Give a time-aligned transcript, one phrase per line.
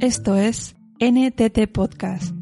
[0.00, 2.34] Esto es NTT Podcast.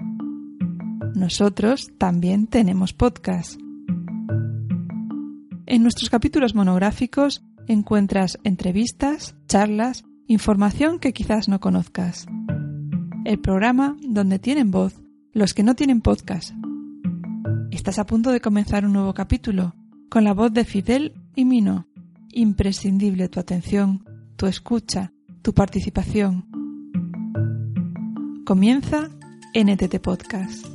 [1.14, 3.60] Nosotros también tenemos podcast.
[5.66, 12.26] En nuestros capítulos monográficos encuentras entrevistas, charlas, información que quizás no conozcas.
[13.24, 15.00] El programa donde tienen voz
[15.32, 16.50] los que no tienen podcast.
[17.70, 19.76] Estás a punto de comenzar un nuevo capítulo
[20.10, 21.86] con la voz de Fidel y Mino.
[22.32, 26.53] Imprescindible tu atención, tu escucha, tu participación.
[28.44, 29.08] Comienza
[29.54, 30.73] NTT Podcast.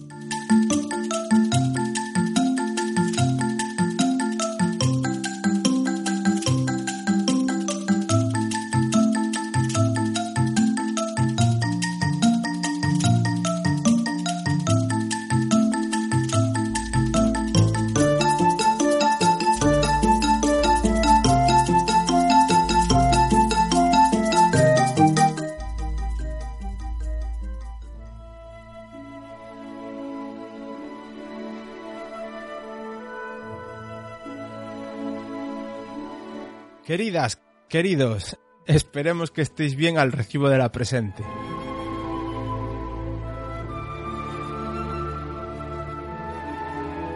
[36.90, 41.24] Queridas, queridos, esperemos que estéis bien al recibo de la presente.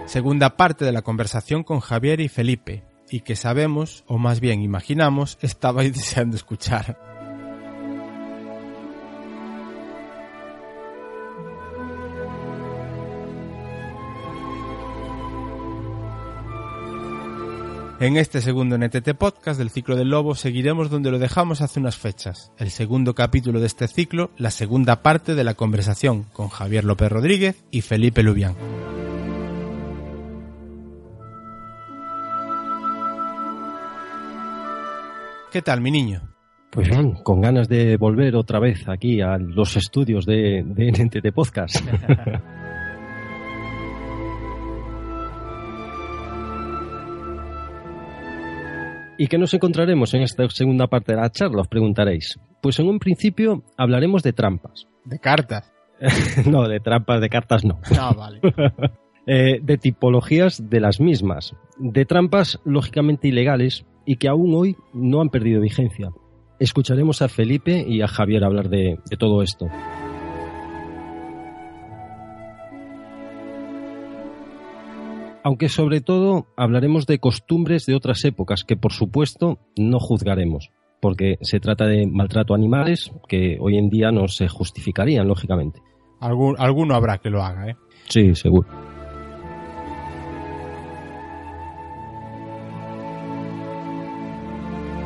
[0.06, 4.62] Segunda parte de la conversación con Javier y Felipe, y que sabemos, o más bien
[4.62, 7.12] imaginamos, estabais deseando escuchar.
[17.99, 21.95] En este segundo NTT Podcast del ciclo del lobo seguiremos donde lo dejamos hace unas
[21.95, 26.83] fechas, el segundo capítulo de este ciclo, la segunda parte de la conversación con Javier
[26.83, 28.55] López Rodríguez y Felipe Lubián.
[35.52, 36.33] ¿Qué tal, mi niño?
[36.71, 41.32] Pues bien, con ganas de volver otra vez aquí a los estudios de, de NTT
[41.32, 41.76] Podcast.
[49.18, 51.62] ¿Y qué nos encontraremos en esta segunda parte de la charla?
[51.62, 52.40] Os preguntaréis.
[52.62, 54.88] Pues en un principio hablaremos de trampas.
[55.06, 55.72] De cartas.
[56.50, 57.80] no, de trampas, de cartas no.
[58.00, 58.42] Ah, vale.
[59.26, 61.56] Eh, de tipologías de las mismas.
[61.78, 66.10] De trampas lógicamente ilegales y que aún hoy no han perdido vigencia.
[66.60, 69.70] Escucharemos a Felipe y a Javier hablar de, de todo esto.
[75.43, 80.71] Aunque sobre todo hablaremos de costumbres de otras épocas que por supuesto no juzgaremos,
[81.02, 85.82] porque se trata de maltrato a animales que hoy en día no se justificarían, lógicamente.
[86.20, 87.76] Algún, alguno habrá que lo haga, ¿eh?
[88.08, 88.67] Sí, seguro.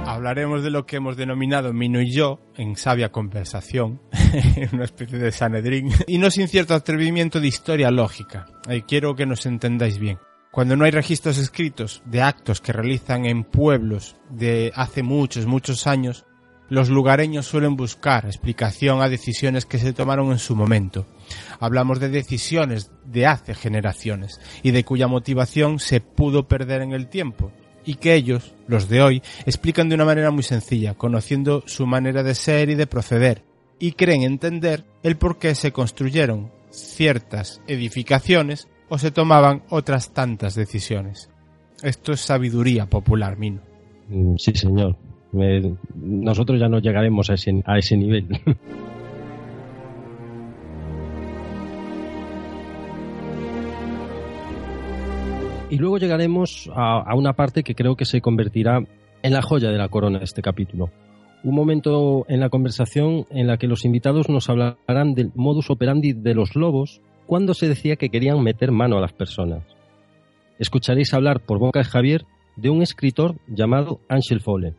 [0.06, 4.02] Hablaremos de lo que hemos denominado Mino y yo, en sabia conversación,
[4.74, 8.48] una especie de Sanedrín, y no sin cierto atrevimiento de historia lógica.
[8.68, 10.18] Ahí quiero que nos entendáis bien.
[10.58, 15.86] Cuando no hay registros escritos de actos que realizan en pueblos de hace muchos, muchos
[15.86, 16.26] años,
[16.68, 21.06] los lugareños suelen buscar explicación a decisiones que se tomaron en su momento.
[21.60, 27.08] Hablamos de decisiones de hace generaciones y de cuya motivación se pudo perder en el
[27.08, 27.52] tiempo
[27.86, 32.24] y que ellos, los de hoy, explican de una manera muy sencilla, conociendo su manera
[32.24, 33.44] de ser y de proceder,
[33.78, 40.56] y creen entender el por qué se construyeron ciertas edificaciones o se tomaban otras tantas
[40.56, 41.30] decisiones.
[41.84, 43.62] Esto es sabiduría popular, Mino.
[44.10, 44.96] Mm, Sí, señor.
[45.96, 48.28] Nosotros ya no llegaremos a ese, a ese nivel.
[55.70, 58.80] y luego llegaremos a una parte que creo que se convertirá
[59.22, 60.90] en la joya de la corona de este capítulo.
[61.44, 66.14] Un momento en la conversación en la que los invitados nos hablarán del modus operandi
[66.14, 69.64] de los lobos cuando se decía que querían meter mano a las personas.
[70.58, 72.26] Escucharéis hablar por boca de Javier
[72.56, 74.74] de un escritor llamado Ángel Fole.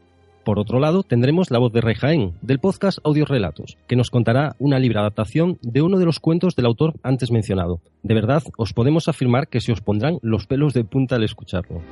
[0.44, 4.56] Por otro lado, tendremos la voz de Rey del podcast Audios Relatos, que nos contará
[4.58, 7.80] una libre adaptación de uno de los cuentos del autor antes mencionado.
[8.02, 11.82] De verdad, os podemos afirmar que se os pondrán los pelos de punta al escucharlo.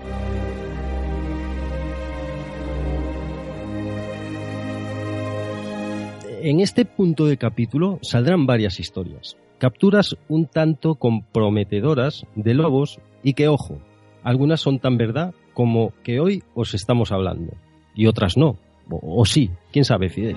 [6.43, 13.35] En este punto del capítulo saldrán varias historias, capturas un tanto comprometedoras de lobos y
[13.35, 13.79] que, ojo,
[14.23, 17.55] algunas son tan verdad como que hoy os estamos hablando
[17.95, 18.59] y otras no,
[18.91, 20.37] o, sí, quién sabe, Fidel.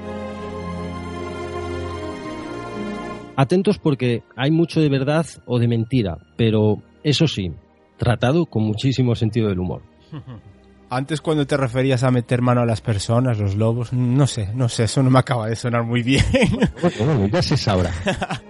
[3.36, 7.52] Atentos porque hay mucho de verdad o de mentira, pero eso sí,
[7.98, 9.82] tratado con muchísimo sentido del humor.
[10.92, 14.68] Antes cuando te referías a meter mano a las personas, los lobos, no sé, no
[14.70, 16.26] sé, eso no me acaba de sonar muy bien.
[16.98, 17.92] Bueno, ya se sabrá.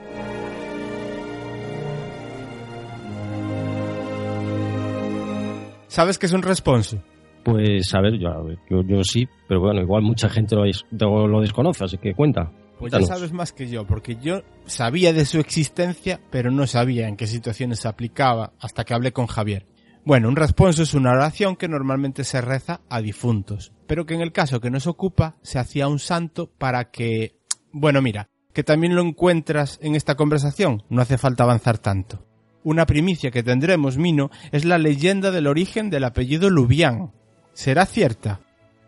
[6.00, 7.04] ¿Sabes qué es un responso?
[7.44, 11.98] Pues a ver, yo, yo, sí, pero bueno, igual mucha gente lo, lo desconoce, así
[11.98, 12.54] que cuenta.
[12.80, 17.10] Pues ya sabes más que yo, porque yo sabía de su existencia, pero no sabía
[17.10, 19.66] en qué situaciones se aplicaba hasta que hablé con Javier.
[20.06, 24.22] Bueno, un responso es una oración que normalmente se reza a difuntos, pero que en
[24.22, 27.36] el caso que nos ocupa se hacía un santo para que...
[27.74, 32.29] Bueno, mira, que también lo encuentras en esta conversación, no hace falta avanzar tanto.
[32.64, 37.12] Una primicia que tendremos, Mino, es la leyenda del origen del apellido Lubián.
[37.54, 38.42] ¿Será cierta?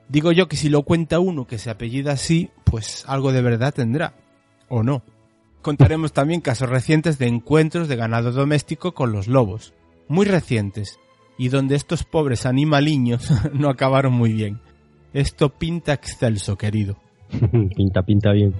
[0.10, 3.74] Digo yo que si lo cuenta uno que se apellida así, pues algo de verdad
[3.74, 4.14] tendrá.
[4.68, 5.04] ¿O no?
[5.62, 9.74] Contaremos también casos recientes de encuentros de ganado doméstico con los lobos.
[10.08, 11.00] Muy recientes,
[11.38, 14.60] y donde estos pobres animaliños no acabaron muy bien.
[15.14, 16.98] Esto pinta excelso, querido.
[17.76, 18.54] pinta, pinta bien.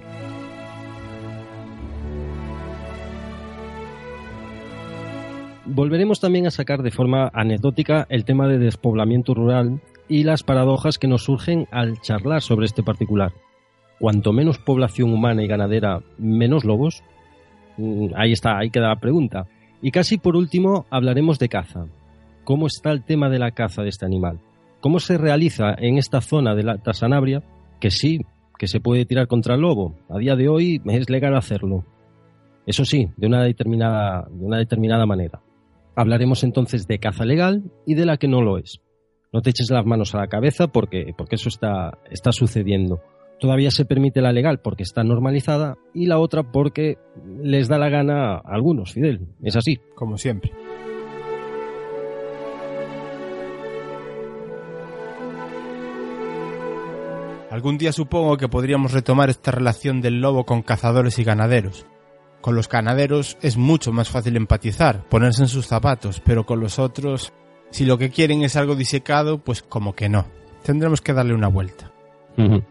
[5.64, 10.98] Volveremos también a sacar de forma anecdótica el tema de despoblamiento rural y las paradojas
[10.98, 13.32] que nos surgen al charlar sobre este particular.
[14.00, 17.04] Cuanto menos población humana y ganadera, menos lobos.
[17.76, 19.46] Mm, ahí está, ahí queda la pregunta.
[19.80, 21.86] Y casi por último hablaremos de caza,
[22.42, 24.40] cómo está el tema de la caza de este animal,
[24.80, 27.44] cómo se realiza en esta zona de la Sanabria,
[27.78, 28.20] que sí,
[28.58, 29.94] que se puede tirar contra el lobo.
[30.08, 31.84] A día de hoy es legal hacerlo.
[32.66, 35.40] Eso sí, de una determinada, de una determinada manera.
[35.94, 38.80] Hablaremos entonces de caza legal y de la que no lo es.
[39.32, 43.00] No te eches las manos a la cabeza porque, porque eso está, está sucediendo.
[43.40, 46.98] Todavía se permite la legal porque está normalizada y la otra porque
[47.42, 49.26] les da la gana a algunos, Fidel.
[49.42, 49.80] Es así.
[49.94, 50.52] Como siempre.
[57.50, 61.84] Algún día supongo que podríamos retomar esta relación del lobo con cazadores y ganaderos.
[62.42, 66.80] Con los ganaderos es mucho más fácil empatizar, ponerse en sus zapatos, pero con los
[66.80, 67.32] otros,
[67.70, 70.26] si lo que quieren es algo disecado, pues como que no.
[70.64, 71.92] Tendremos que darle una vuelta.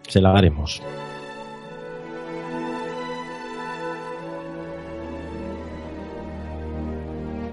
[0.10, 0.82] Se la haremos.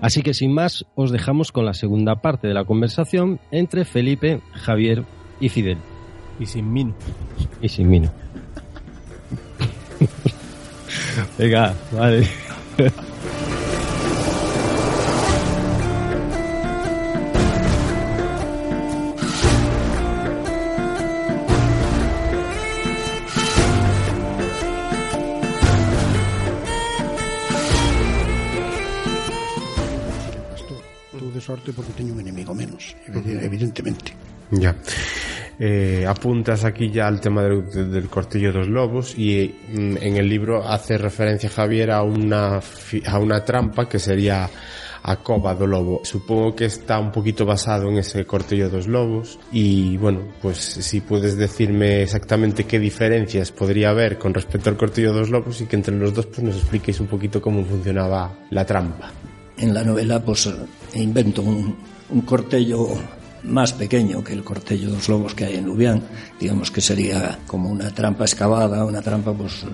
[0.00, 4.40] Así que sin más, os dejamos con la segunda parte de la conversación entre Felipe,
[4.54, 5.04] Javier
[5.38, 5.78] y Fidel.
[6.40, 6.96] Y sin mino.
[7.62, 8.10] Y sin mino.
[11.38, 12.28] Venga, vale.
[31.74, 34.12] porque teño un enemigo menos, evidentemente.
[34.50, 34.74] Ya.
[35.60, 40.16] Eh, apuntas aquí ya al tema del, del cortillo de los lobos y mm, en
[40.16, 42.60] el libro hace referencia Javier a una,
[43.06, 44.48] a una trampa que sería
[45.02, 46.00] a cova do lobo.
[46.04, 51.00] Supongo que está un poquito basado en ese cortillo dos lobos y bueno, pues si
[51.00, 55.76] puedes decirme exactamente qué diferencias podría haber con respecto al cortillo dos lobos y que
[55.76, 59.10] entre los dos pues nos expliquéis un poquito cómo funcionaba la trampa.
[59.56, 60.48] En la novela pues
[60.94, 61.76] invento un,
[62.10, 62.20] un
[63.44, 66.02] más pequeño que el cortello dos lobos que hay en Lubián,
[66.40, 69.64] digamos que sería como una trampa excavada, una trampa pues,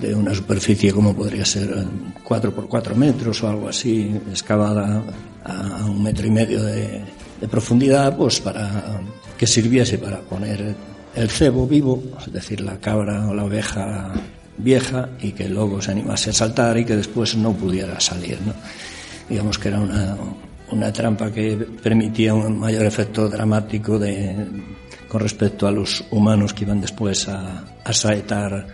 [0.00, 1.86] de una superficie como podría ser
[2.24, 5.02] 4 por 4 metros o algo así, excavada
[5.44, 7.02] a un metro y medio de,
[7.40, 9.00] de profundidad, pues para
[9.36, 10.74] que sirviese para poner
[11.14, 14.12] el cebo vivo, es decir, la cabra o la oveja
[14.58, 18.38] vieja y que el lobo se animase a saltar y que después no pudiera salir.
[19.28, 20.16] Digamos que era una,
[20.72, 24.34] una trampa que permitía un mayor efecto dramático de,
[25.08, 28.66] con respecto a los humanos que iban después a, a saetar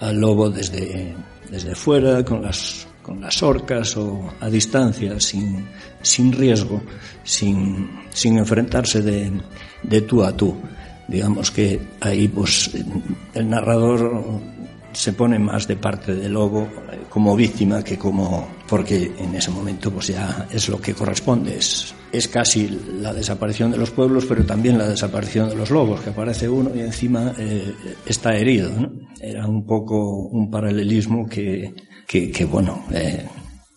[0.00, 1.14] al lobo desde,
[1.50, 5.66] desde fuera, con las, con las orcas o a distancia, sin,
[6.02, 6.82] sin riesgo,
[7.24, 9.32] sin, sin enfrentarse de,
[9.82, 10.56] de tú a tú.
[11.08, 12.70] Digamos que ahí pues
[13.32, 14.40] el narrador
[14.96, 19.50] se pone más de parte del lobo eh, como víctima que como porque en ese
[19.50, 24.24] momento pues ya es lo que corresponde es, es casi la desaparición de los pueblos
[24.26, 27.74] pero también la desaparición de los lobos que aparece uno y encima eh,
[28.06, 28.90] está herido ¿no?
[29.20, 31.74] era un poco un paralelismo que,
[32.06, 33.26] que, que bueno eh,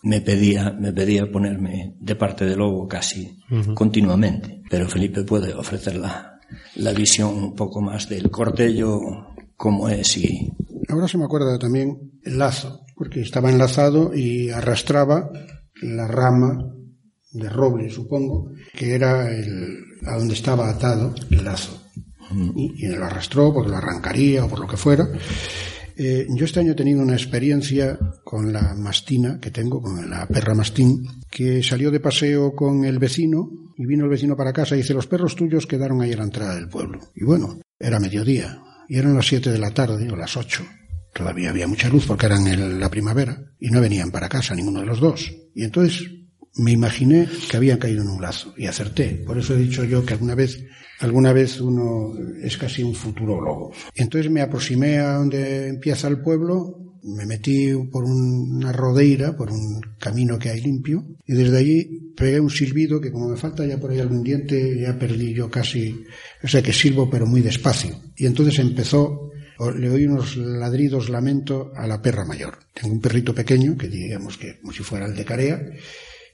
[0.02, 3.36] me pedía, me pedía ponerme de parte del lobo casi
[3.74, 4.62] continuamente.
[4.70, 6.40] Pero Felipe puede ofrecer la,
[6.76, 8.98] la visión un poco más del cortello
[9.56, 10.50] como es y...
[10.90, 15.30] Ahora se me acuerda también el lazo, porque estaba enlazado y arrastraba
[15.82, 16.74] la rama
[17.32, 21.82] de roble, supongo, que era el, a donde estaba atado el lazo.
[22.54, 25.08] Y, y lo arrastró porque lo arrancaría o por lo que fuera.
[26.02, 30.26] Eh, yo este año he tenido una experiencia con la mastina que tengo, con la
[30.26, 34.74] perra mastín, que salió de paseo con el vecino y vino el vecino para casa
[34.74, 37.00] y dice, los perros tuyos quedaron ahí a la entrada del pueblo.
[37.14, 40.64] Y bueno, era mediodía y eran las siete de la tarde o las ocho.
[41.12, 44.80] Todavía había mucha luz porque eran en la primavera y no venían para casa ninguno
[44.80, 45.32] de los dos.
[45.54, 46.08] Y entonces
[46.54, 49.22] me imaginé que habían caído en un lazo y acerté.
[49.26, 50.58] Por eso he dicho yo que alguna vez
[51.00, 52.12] alguna vez uno
[52.42, 53.72] es casi un futurólogo.
[53.94, 59.80] Entonces me aproximé a donde empieza el pueblo, me metí por una rodeira, por un
[59.98, 63.78] camino que hay limpio, y desde allí pegué un silbido que como me falta ya
[63.78, 66.04] por ahí algún diente, ya perdí yo casi,
[66.42, 67.98] o sea que silbo pero muy despacio.
[68.16, 69.29] Y entonces empezó,
[69.76, 72.58] le oí unos ladridos lamento a la perra mayor.
[72.72, 75.60] Tengo un perrito pequeño, que digamos que como si fuera el de Carea,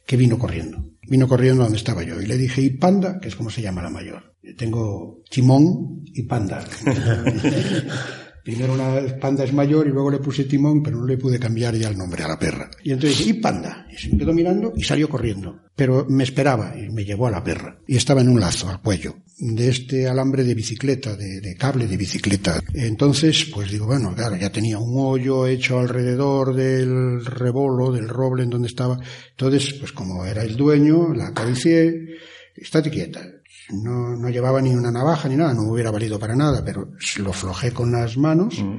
[0.07, 0.85] que vino corriendo.
[1.09, 2.21] Vino corriendo donde estaba yo.
[2.21, 4.35] Y le dije, y Panda, que es como se llama la mayor.
[4.57, 6.65] Tengo Timón y Panda.
[8.47, 11.75] Primero una panda es mayor y luego le puse timón, pero no le pude cambiar
[11.75, 12.71] ya el nombre a la perra.
[12.85, 13.89] Y entonces dije, y panda.
[13.93, 15.63] Y se me quedó mirando y salió corriendo.
[15.75, 17.77] Pero me esperaba y me llevó a la perra.
[17.89, 21.89] Y estaba en un lazo al cuello de este alambre de bicicleta, de, de, cable
[21.89, 22.63] de bicicleta.
[22.73, 28.45] Entonces, pues digo, bueno, claro, ya tenía un hoyo hecho alrededor del rebolo, del roble
[28.45, 28.97] en donde estaba.
[29.31, 32.17] Entonces, pues como era el dueño, la acaricié,
[32.55, 33.29] estate quieta.
[33.71, 36.93] No, no llevaba ni una navaja ni nada, no me hubiera valido para nada, pero
[37.19, 38.79] lo flojé con las manos mm.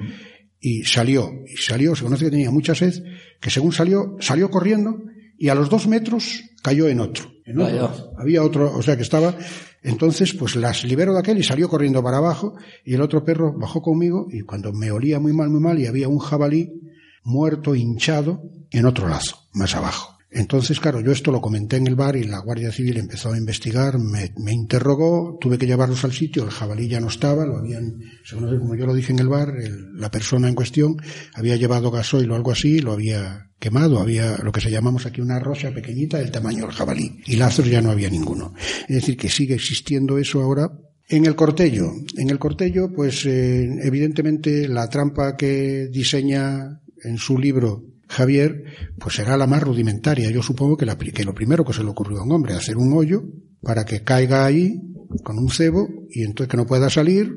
[0.61, 1.31] y salió.
[1.45, 3.03] Y salió, se conoce que tenía mucha sed,
[3.41, 5.03] que según salió, salió corriendo
[5.37, 7.31] y a los dos metros cayó en otro.
[7.45, 8.11] En otro.
[8.17, 9.35] Había otro, o sea que estaba,
[9.83, 13.53] entonces pues las libero de aquel y salió corriendo para abajo y el otro perro
[13.57, 16.81] bajó conmigo y cuando me olía muy mal, muy mal y había un jabalí
[17.23, 18.41] muerto, hinchado,
[18.71, 20.16] en otro lazo, más abajo.
[20.29, 23.37] Entonces, claro, yo esto lo comenté en el bar y la Guardia Civil empezó a
[23.37, 27.99] investigar, me, interrogó, tuve que llevarlos al sitio, el jabalí ya no estaba, lo habían,
[28.25, 30.97] según como yo lo dije en el bar, el, la persona en cuestión
[31.33, 35.21] había llevado gasoil o algo así, lo había quemado, había lo que se llamamos aquí
[35.21, 38.53] una rocha pequeñita del tamaño del jabalí, y lazos ya no había ninguno.
[38.89, 40.69] Es decir, que sigue existiendo eso ahora,
[41.09, 47.37] en el cortello, en el cortello, pues eh, evidentemente la trampa que diseña en su
[47.37, 48.63] libro Javier,
[48.99, 50.31] pues será la más rudimentaria.
[50.31, 52.77] Yo supongo que, la, que, lo primero que se le ocurrió a un hombre, hacer
[52.77, 53.23] un hoyo
[53.61, 54.81] para que caiga ahí
[55.23, 57.35] con un cebo y entonces que no pueda salir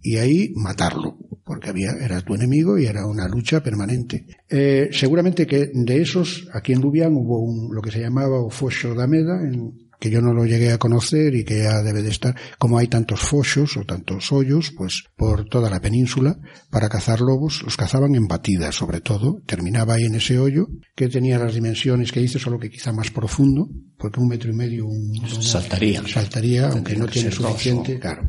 [0.00, 4.26] y ahí matarlo, porque había, era tu enemigo y era una lucha permanente.
[4.48, 8.94] Eh, seguramente que de esos, aquí en Lubián hubo un, lo que se llamaba Ofoxo
[8.94, 12.10] da Meda, en, que yo no lo llegué a conocer y que ya debe de
[12.10, 16.40] estar, como hay tantos fochos o tantos hoyos, pues por toda la península,
[16.70, 20.66] para cazar lobos, los cazaban en batidas sobre todo, terminaba ahí en ese hoyo,
[20.96, 24.56] que tenía las dimensiones que hice, solo que quizá más profundo, porque un metro y
[24.56, 28.22] medio un, saltaría, saltaría, aunque no tiene suficiente, dos, claro.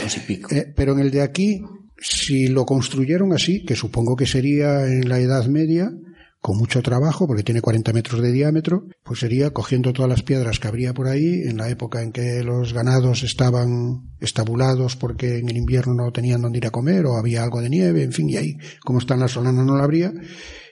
[0.00, 0.54] Dos y pico.
[0.54, 1.60] Eh, pero en el de aquí,
[1.98, 5.90] si lo construyeron así, que supongo que sería en la Edad Media,
[6.40, 10.60] con mucho trabajo, porque tiene 40 metros de diámetro, pues sería cogiendo todas las piedras
[10.60, 15.48] que habría por ahí, en la época en que los ganados estaban estabulados porque en
[15.48, 18.30] el invierno no tenían dónde ir a comer o había algo de nieve, en fin,
[18.30, 20.12] y ahí, como está en la solana, no la habría,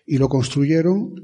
[0.07, 1.15] y lo construyeron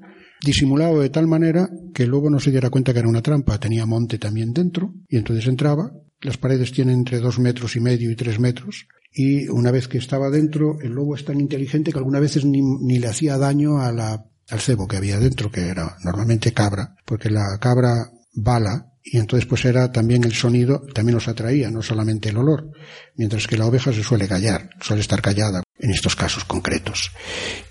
[0.45, 3.87] disimulado de tal manera que lobo no se diera cuenta que era una trampa, tenía
[3.87, 8.17] monte también dentro, y entonces entraba, las paredes tienen entre dos metros y medio y
[8.17, 12.21] tres metros, y una vez que estaba dentro, el lobo es tan inteligente que algunas
[12.21, 15.97] veces ni, ni le hacía daño a la al cebo que había dentro, que era
[16.05, 21.27] normalmente cabra, porque la cabra bala y entonces pues era también el sonido, también los
[21.27, 22.71] atraía, no solamente el olor,
[23.17, 27.11] mientras que la oveja se suele callar, suele estar callada en estos casos concretos.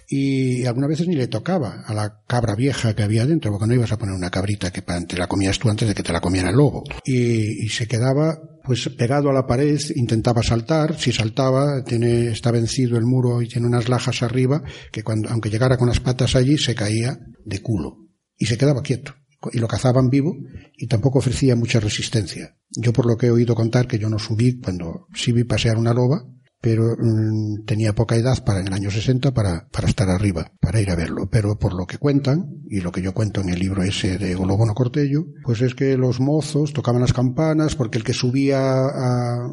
[0.09, 3.75] Y algunas veces ni le tocaba a la cabra vieja que había dentro, porque no
[3.75, 6.19] ibas a poner una cabrita que te la comías tú antes de que te la
[6.19, 6.83] comiera el lobo.
[7.05, 12.51] Y, y se quedaba pues pegado a la pared, intentaba saltar, si saltaba, tiene, está
[12.51, 16.35] vencido el muro y tiene unas lajas arriba, que cuando, aunque llegara con las patas
[16.35, 17.97] allí, se caía de culo.
[18.37, 19.13] Y se quedaba quieto
[19.51, 20.35] y lo cazaban vivo
[20.77, 22.57] y tampoco ofrecía mucha resistencia.
[22.69, 25.77] Yo por lo que he oído contar que yo no subí cuando sí vi pasear
[25.77, 26.23] una loba,
[26.61, 30.79] pero mm, tenía poca edad para en el año 60 para, para estar arriba, para
[30.79, 31.27] ir a verlo.
[31.29, 34.35] Pero por lo que cuentan, y lo que yo cuento en el libro ese de
[34.35, 39.49] Olobono Cortello, pues es que los mozos tocaban las campanas porque el que subía a,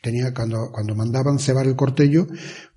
[0.00, 2.28] tenía cuando, cuando mandaban cebar el cortello,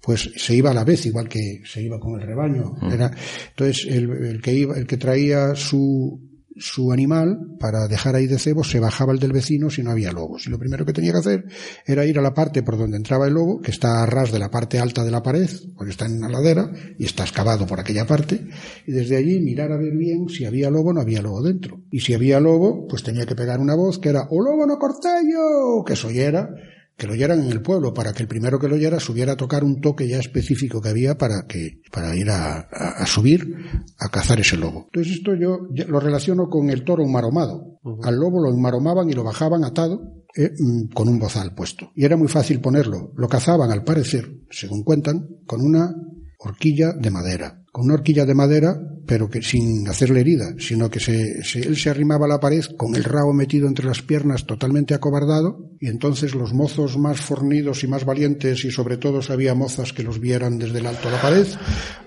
[0.02, 2.74] pues se iba a la vez, igual que se iba con el rebaño.
[2.82, 2.92] Mm.
[2.92, 3.12] Era,
[3.50, 6.20] entonces el, el que iba, el que traía su,
[6.60, 10.12] su animal para dejar ahí de cebo, se bajaba el del vecino si no había
[10.12, 10.48] lobos.
[10.48, 11.46] Y lo primero que tenía que hacer
[11.86, 14.40] era ir a la parte por donde entraba el lobo, que está a ras de
[14.40, 17.80] la parte alta de la pared, porque está en una ladera y está excavado por
[17.80, 18.48] aquella parte,
[18.86, 21.82] y desde allí mirar a ver bien si había lobo o no había lobo dentro.
[21.92, 24.78] Y si había lobo, pues tenía que pegar una voz que era ¡O lobo no
[24.78, 25.84] cortello!
[25.86, 26.50] que eso oyera
[26.98, 29.38] que lo oyeran en el pueblo, para que el primero que lo oyera subiera a
[29.38, 33.56] tocar un toque ya específico que había para que, para ir a, a, subir
[34.00, 34.86] a cazar ese lobo.
[34.92, 37.80] Entonces esto yo lo relaciono con el toro enmaromado.
[38.02, 41.92] Al lobo lo enmaromaban y lo bajaban atado eh, mm, con un bozal puesto.
[41.96, 43.12] Y era muy fácil ponerlo.
[43.16, 45.94] Lo cazaban, al parecer, según cuentan, con una
[46.40, 47.64] horquilla de madera.
[47.78, 52.26] Una horquilla de madera, pero que sin hacerle herida, sino que se, él se arrimaba
[52.26, 56.54] a la pared con el rabo metido entre las piernas totalmente acobardado, y entonces los
[56.54, 60.58] mozos más fornidos y más valientes, y sobre todo si había mozas que los vieran
[60.58, 61.48] desde el alto de la pared,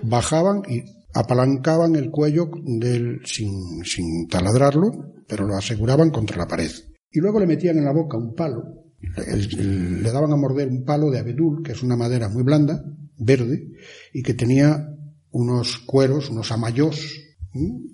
[0.03, 4.91] bajaban y apalancaban el cuello del, sin taladrarlo,
[5.27, 6.71] pero lo aseguraban contra la pared.
[7.09, 8.63] Y luego le metían en la boca un palo,
[9.01, 12.83] le daban a morder un palo de abedul, que es una madera muy blanda,
[13.17, 13.67] verde,
[14.13, 14.87] y que tenía
[15.31, 17.21] unos cueros, unos amayos,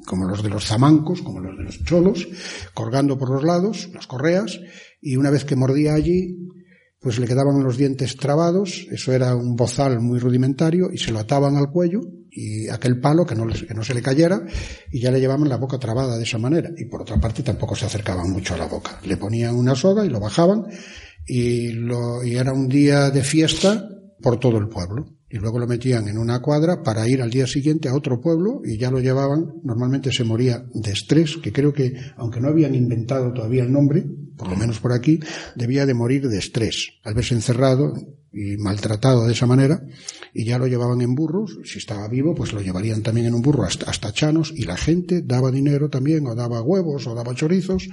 [0.06, 2.28] como los de los zamancos, como los de los cholos,
[2.74, 4.60] colgando por los lados, las correas,
[5.02, 6.38] y una vez que mordía allí,
[7.00, 11.20] pues le quedaban los dientes trabados, eso era un bozal muy rudimentario, y se lo
[11.20, 14.46] ataban al cuello, y aquel palo que no, que no se le cayera,
[14.92, 17.76] y ya le llevaban la boca trabada de esa manera, y por otra parte tampoco
[17.76, 19.00] se acercaban mucho a la boca.
[19.06, 20.66] Le ponían una soga y lo bajaban,
[21.26, 23.90] y, lo, y era un día de fiesta
[24.22, 27.48] por todo el pueblo y luego lo metían en una cuadra para ir al día
[27.48, 31.74] siguiente a otro pueblo y ya lo llevaban, normalmente se moría de estrés, que creo
[31.74, 34.06] que, aunque no habían inventado todavía el nombre,
[34.38, 35.20] por lo menos por aquí,
[35.56, 37.94] debía de morir de estrés, al verse encerrado
[38.38, 39.82] y maltratado de esa manera,
[40.34, 43.42] y ya lo llevaban en burros, si estaba vivo, pues lo llevarían también en un
[43.42, 47.34] burro hasta, hasta Chanos, y la gente daba dinero también, o daba huevos, o daba
[47.34, 47.90] chorizos,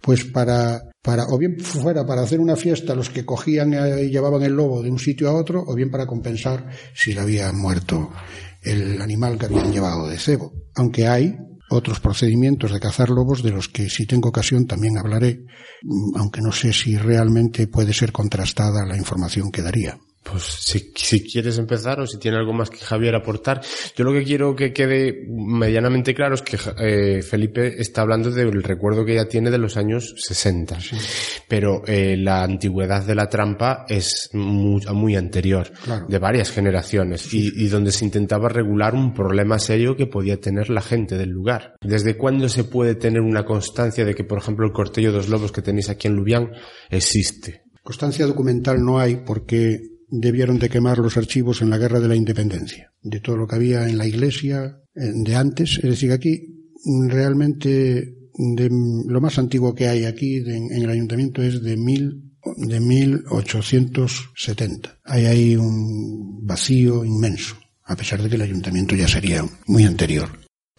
[0.00, 4.42] pues para, para, o bien fuera para hacer una fiesta los que cogían y llevaban
[4.42, 8.10] el lobo de un sitio a otro, o bien para compensar si le había muerto
[8.62, 10.52] el animal que habían llevado de cebo.
[10.74, 11.36] Aunque hay
[11.72, 15.44] otros procedimientos de cazar lobos de los que si tengo ocasión también hablaré,
[15.82, 19.98] mm, aunque no sé si realmente puede ser contrastada la información que daría.
[20.22, 23.60] Pues si, si, quieres empezar o si tiene algo más que Javier aportar,
[23.96, 28.62] yo lo que quiero que quede medianamente claro es que eh, Felipe está hablando del
[28.62, 30.78] recuerdo que ya tiene de los años 60,
[31.48, 35.72] pero eh, la antigüedad de la trampa es muy, muy anterior,
[36.08, 40.70] de varias generaciones, y, y, donde se intentaba regular un problema serio que podía tener
[40.70, 41.74] la gente del lugar.
[41.80, 45.28] ¿Desde cuándo se puede tener una constancia de que, por ejemplo, el cortello de los
[45.28, 46.52] lobos que tenéis aquí en Lubián
[46.90, 47.64] existe?
[47.82, 52.14] Constancia documental no hay porque debieron de quemar los archivos en la guerra de la
[52.14, 55.80] independencia, de todo lo que había en la iglesia de antes.
[55.82, 56.68] Es decir, aquí
[57.08, 58.68] realmente de,
[59.06, 64.98] lo más antiguo que hay aquí en el ayuntamiento es de mil de 1870.
[65.04, 70.28] Hay ahí un vacío inmenso, a pesar de que el ayuntamiento ya sería muy anterior.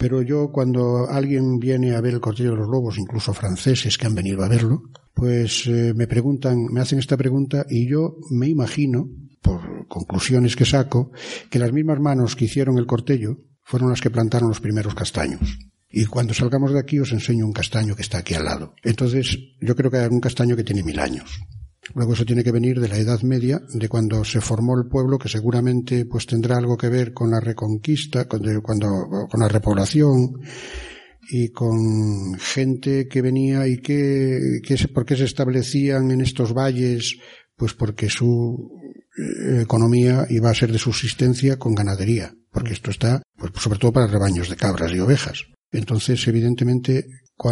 [0.03, 4.05] Pero yo cuando alguien viene a ver el Cortillo de los Lobos, incluso franceses que
[4.05, 8.49] han venido a verlo, pues eh, me preguntan, me hacen esta pregunta y yo me
[8.49, 9.07] imagino
[9.41, 11.13] por conclusiones que saco,
[11.49, 15.57] que las mismas manos que hicieron el cortello fueron las que plantaron los primeros castaños.
[15.89, 18.75] Y cuando salgamos de aquí os enseño un castaño que está aquí al lado.
[18.83, 21.39] Entonces, yo creo que hay un castaño que tiene mil años.
[21.95, 25.19] Luego eso tiene que venir de la Edad Media, de cuando se formó el pueblo,
[25.19, 30.39] que seguramente pues tendrá algo que ver con la reconquista, con, cuando, con la repoblación
[31.29, 37.17] y con gente que venía y que, que por qué se establecían en estos valles,
[37.55, 38.71] pues porque su
[39.17, 43.91] eh, economía iba a ser de subsistencia con ganadería, porque esto está, pues, sobre todo
[43.91, 45.43] para rebaños de cabras y ovejas.
[45.71, 47.05] Entonces, evidentemente,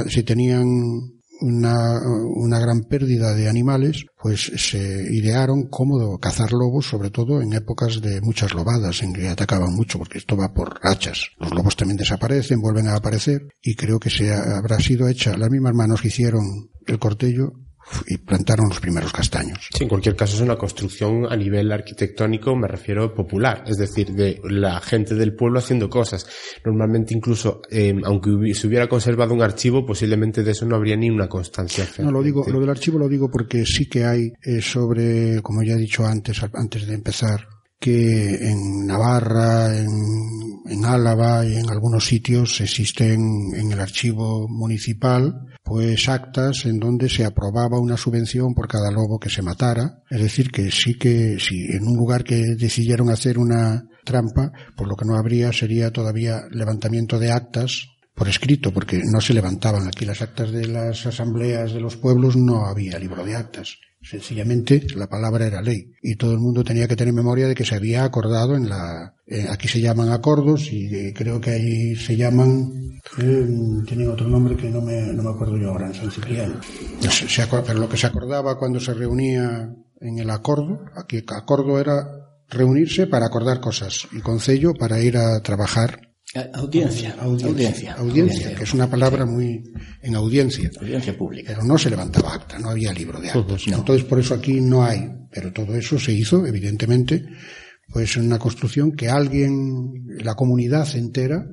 [0.08, 7.42] si tenían una, gran pérdida de animales, pues se idearon cómo cazar lobos, sobre todo
[7.42, 11.30] en épocas de muchas lobadas, en que atacaban mucho, porque esto va por rachas.
[11.38, 15.50] Los lobos también desaparecen, vuelven a aparecer, y creo que se habrá sido hecha las
[15.50, 17.54] mismas manos que hicieron el cortello,
[18.08, 19.70] y plantaron los primeros castaños.
[19.74, 24.12] Sí, en cualquier caso es una construcción a nivel arquitectónico, me refiero popular, es decir,
[24.14, 26.28] de la gente del pueblo haciendo cosas.
[26.66, 31.10] Normalmente incluso, eh, aunque se hubiera conservado un archivo, posiblemente de eso no habría ni
[31.10, 31.88] una constancia.
[32.00, 35.64] No, lo digo, lo del archivo lo digo porque sí que hay eh, sobre, como
[35.64, 37.48] ya he dicho antes, antes de empezar,
[37.82, 43.20] que en Navarra, en, Álava y en algunos sitios existen
[43.56, 49.20] en el archivo municipal pues actas en donde se aprobaba una subvención por cada lobo
[49.20, 50.02] que se matara.
[50.10, 54.90] Es decir, que sí que si en un lugar que decidieron hacer una trampa, pues
[54.90, 59.88] lo que no habría sería todavía levantamiento de actas por escrito, porque no se levantaban
[59.88, 63.78] aquí las actas de las asambleas de los pueblos, no había libro de actas.
[64.02, 67.66] Sencillamente la palabra era ley y todo el mundo tenía que tener memoria de que
[67.66, 69.14] se había acordado en la...
[69.28, 73.00] Eh, aquí se llaman acordos y eh, creo que ahí se llaman...
[73.20, 73.48] Eh,
[73.88, 76.56] tienen otro nombre que no me, no me acuerdo yo ahora, en San Cipriano.
[77.66, 83.08] Pero lo que se acordaba cuando se reunía en el acordo, aquí acordo era reunirse
[83.08, 88.90] para acordar cosas y concello para ir a trabajar Audiencia, audiencia, audiencia, que es una
[88.90, 89.64] palabra muy
[90.02, 90.72] en audiencia.
[90.80, 91.52] Audiencia pública.
[91.54, 93.68] Pero no se levantaba acta, no había libro de actas.
[93.68, 97.26] Entonces por eso aquí no hay, pero todo eso se hizo, evidentemente,
[97.92, 101.46] pues en una construcción que alguien, la comunidad entera,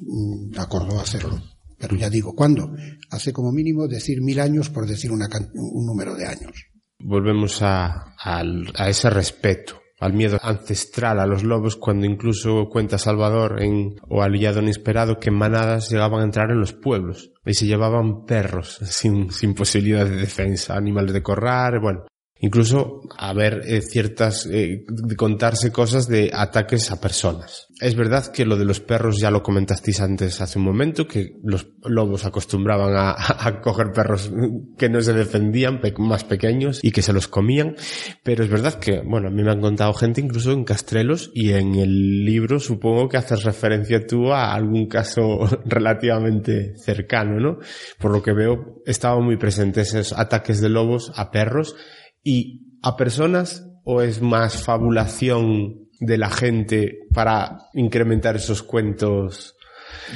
[0.00, 1.42] mm, acordó hacerlo.
[1.76, 2.72] Pero ya digo, ¿cuándo?
[3.10, 6.52] Hace como mínimo decir mil años por decir una, un número de años.
[7.00, 13.62] Volvemos a, a ese respeto al miedo ancestral a los lobos cuando incluso cuenta Salvador
[13.62, 18.24] en o al inesperado que manadas llegaban a entrar en los pueblos y se llevaban
[18.24, 22.06] perros sin, sin posibilidad de defensa, animales de corral, bueno,
[22.40, 24.84] incluso haber eh, ciertas, eh,
[25.16, 27.68] contarse cosas de ataques a personas.
[27.80, 31.36] Es verdad que lo de los perros ya lo comentasteis antes hace un momento, que
[31.42, 34.30] los lobos acostumbraban a, coger perros
[34.76, 37.76] que no se defendían, más pequeños, y que se los comían,
[38.22, 41.52] pero es verdad que, bueno, a mí me han contado gente incluso en Castrelos y
[41.52, 47.58] en el libro supongo que haces referencia tú a algún caso relativamente cercano, ¿no?
[47.98, 51.76] Por lo que veo, estaban muy presentes esos ataques de lobos a perros
[52.24, 59.54] y a personas o es más fabulación de la gente para incrementar esos cuentos?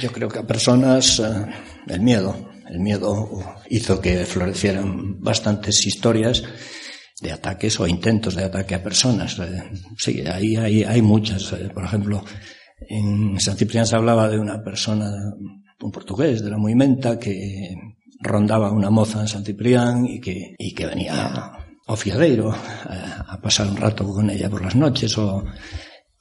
[0.01, 1.45] Yo creo que a personas eh,
[1.87, 2.35] el miedo,
[2.67, 3.29] el miedo
[3.69, 6.43] hizo que florecieran bastantes historias
[7.21, 9.37] de ataques o intentos de ataque a personas.
[9.39, 11.51] Eh, sí, ahí hay, hay muchas.
[11.53, 12.23] Eh, por ejemplo,
[12.87, 15.11] en San Ciprián se hablaba de una persona,
[15.81, 17.75] un portugués de la Movimenta, que
[18.21, 21.51] rondaba una moza en San Ciprián y que, y que venía
[21.89, 25.43] o fiadeiro a, a pasar un rato con ella por las noches o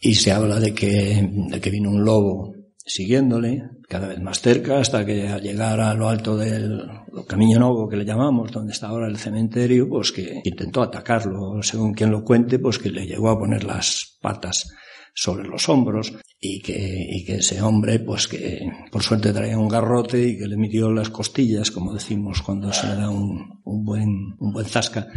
[0.01, 2.55] y se habla de que, de que vino un lobo
[2.85, 6.89] siguiéndole cada vez más cerca hasta que al llegar a lo alto del
[7.27, 11.93] camino nuevo que le llamamos, donde está ahora el cementerio, pues que intentó atacarlo, según
[11.93, 14.71] quien lo cuente, pues que le llegó a poner las patas
[15.19, 19.67] sobre los hombros y que, y que ese hombre, pues que por suerte traía un
[19.67, 23.85] garrote y que le midió las costillas, como decimos cuando se le da un, un
[23.85, 25.09] buen, un buen zasca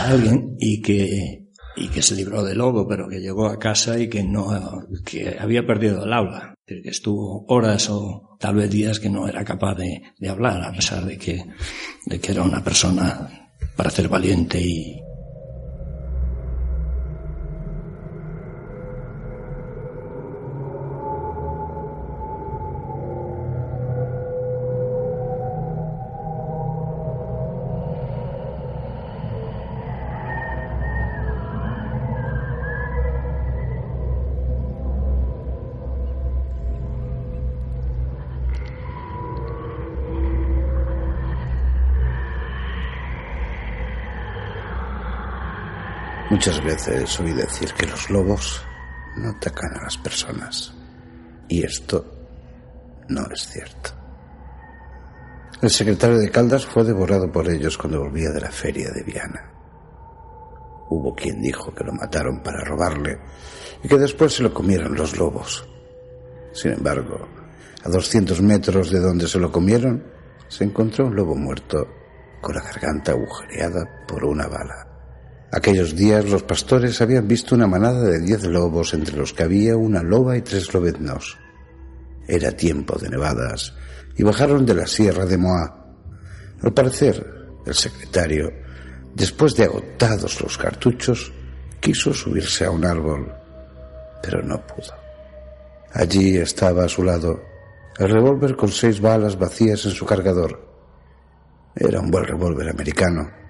[0.00, 3.98] a alguien y que, y que se libró del lobo, pero que llegó a casa
[3.98, 9.00] y que no, que había perdido el habla, que estuvo horas o tal vez días
[9.00, 11.42] que no era capaz de, de hablar, a pesar de que,
[12.04, 15.00] de que era una persona para ser valiente y,
[46.38, 48.62] Muchas veces oí decir que los lobos
[49.16, 50.72] no atacan a las personas.
[51.48, 52.06] Y esto
[53.08, 53.90] no es cierto.
[55.60, 59.50] El secretario de Caldas fue devorado por ellos cuando volvía de la feria de Viana.
[60.90, 63.18] Hubo quien dijo que lo mataron para robarle
[63.82, 65.68] y que después se lo comieron los lobos.
[66.52, 67.18] Sin embargo,
[67.82, 70.04] a 200 metros de donde se lo comieron,
[70.46, 71.88] se encontró un lobo muerto
[72.40, 74.87] con la garganta agujereada por una bala.
[75.50, 79.76] Aquellos días los pastores habían visto una manada de diez lobos entre los que había
[79.76, 81.38] una loba y tres lobeznos.
[82.26, 83.74] Era tiempo de nevadas
[84.16, 85.86] y bajaron de la sierra de Moá.
[86.62, 88.52] Al parecer, el secretario,
[89.14, 91.32] después de agotados los cartuchos,
[91.80, 93.32] quiso subirse a un árbol,
[94.22, 94.92] pero no pudo.
[95.94, 97.40] Allí estaba a su lado
[97.98, 100.68] el revólver con seis balas vacías en su cargador.
[101.74, 103.47] Era un buen revólver americano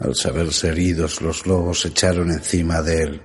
[0.00, 3.22] Al saberse heridos, los lobos se echaron encima de él.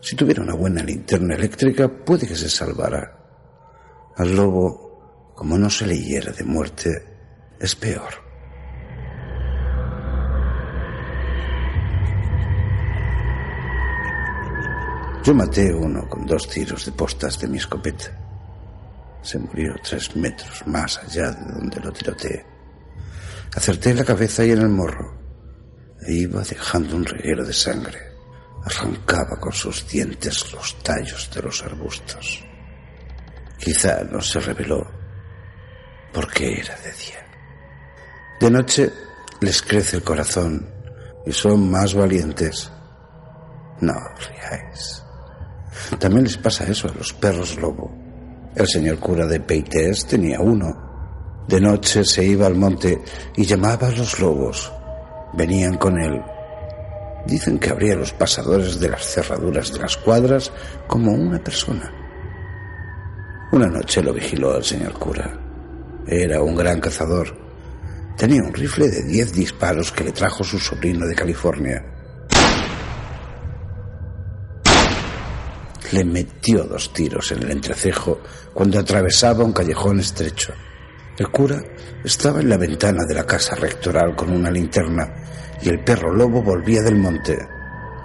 [0.00, 3.18] Si tuviera una buena linterna eléctrica, puede que se salvara.
[4.16, 6.90] Al lobo, como no se le hiera de muerte,
[7.58, 8.22] es peor.
[15.24, 18.12] Yo maté uno con dos tiros de postas de mi escopeta.
[19.22, 22.44] Se murió tres metros más allá de donde lo tiroteé.
[23.56, 25.23] Acerté en la cabeza y en el morro.
[26.06, 27.98] Iba dejando un reguero de sangre.
[28.64, 32.44] Arrancaba con sus dientes los tallos de los arbustos.
[33.58, 34.86] Quizá no se reveló
[36.12, 37.26] porque era de día.
[38.40, 38.90] De noche
[39.40, 40.70] les crece el corazón
[41.26, 42.70] y son más valientes.
[43.80, 45.02] No riáis.
[45.98, 47.90] También les pasa eso a los perros lobo.
[48.54, 51.44] El señor cura de Peites tenía uno.
[51.48, 53.02] De noche se iba al monte
[53.36, 54.72] y llamaba a los lobos.
[55.36, 56.22] Venían con él.
[57.26, 60.52] Dicen que abría los pasadores de las cerraduras de las cuadras
[60.86, 61.92] como una persona.
[63.52, 65.38] Una noche lo vigiló el señor cura.
[66.06, 67.36] Era un gran cazador.
[68.16, 71.84] Tenía un rifle de diez disparos que le trajo su sobrino de California.
[75.94, 78.20] le metió dos tiros en el entrecejo
[78.52, 80.52] cuando atravesaba un callejón estrecho.
[81.18, 81.62] El cura
[82.02, 85.14] estaba en la ventana de la casa rectoral con una linterna
[85.62, 87.38] y el perro lobo volvía del monte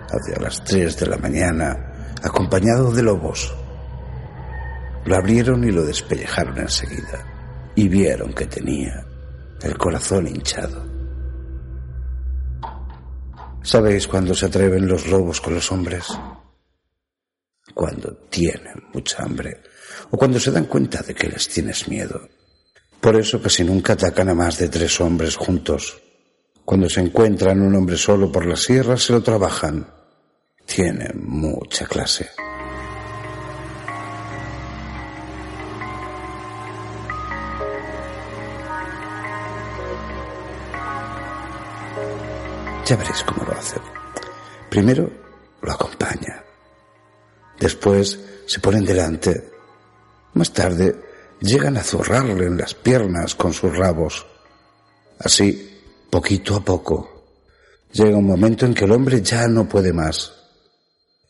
[0.10, 3.56] hacia las tres de la mañana acompañado de lobos.
[5.06, 9.06] Lo abrieron y lo despellejaron enseguida y vieron que tenía
[9.62, 10.86] el corazón hinchado.
[13.62, 16.06] ¿Sabéis cuándo se atreven los lobos con los hombres?
[17.80, 19.62] cuando tienen mucha hambre
[20.12, 22.28] o cuando se dan cuenta de que les tienes miedo.
[23.02, 26.02] Por eso casi nunca atacan a más de tres hombres juntos.
[26.66, 29.88] Cuando se encuentran un hombre solo por la sierra se lo trabajan.
[30.66, 32.30] Tienen mucha clase.
[42.86, 43.78] Ya veréis cómo lo hace.
[44.70, 45.10] Primero
[45.62, 46.44] lo acompaña.
[47.60, 49.50] Después se ponen delante.
[50.34, 51.09] Más tarde
[51.42, 54.26] llegan a zurrarle en las piernas con sus rabos.
[55.20, 57.26] Así, poquito a poco,
[57.92, 60.34] llega un momento en que el hombre ya no puede más.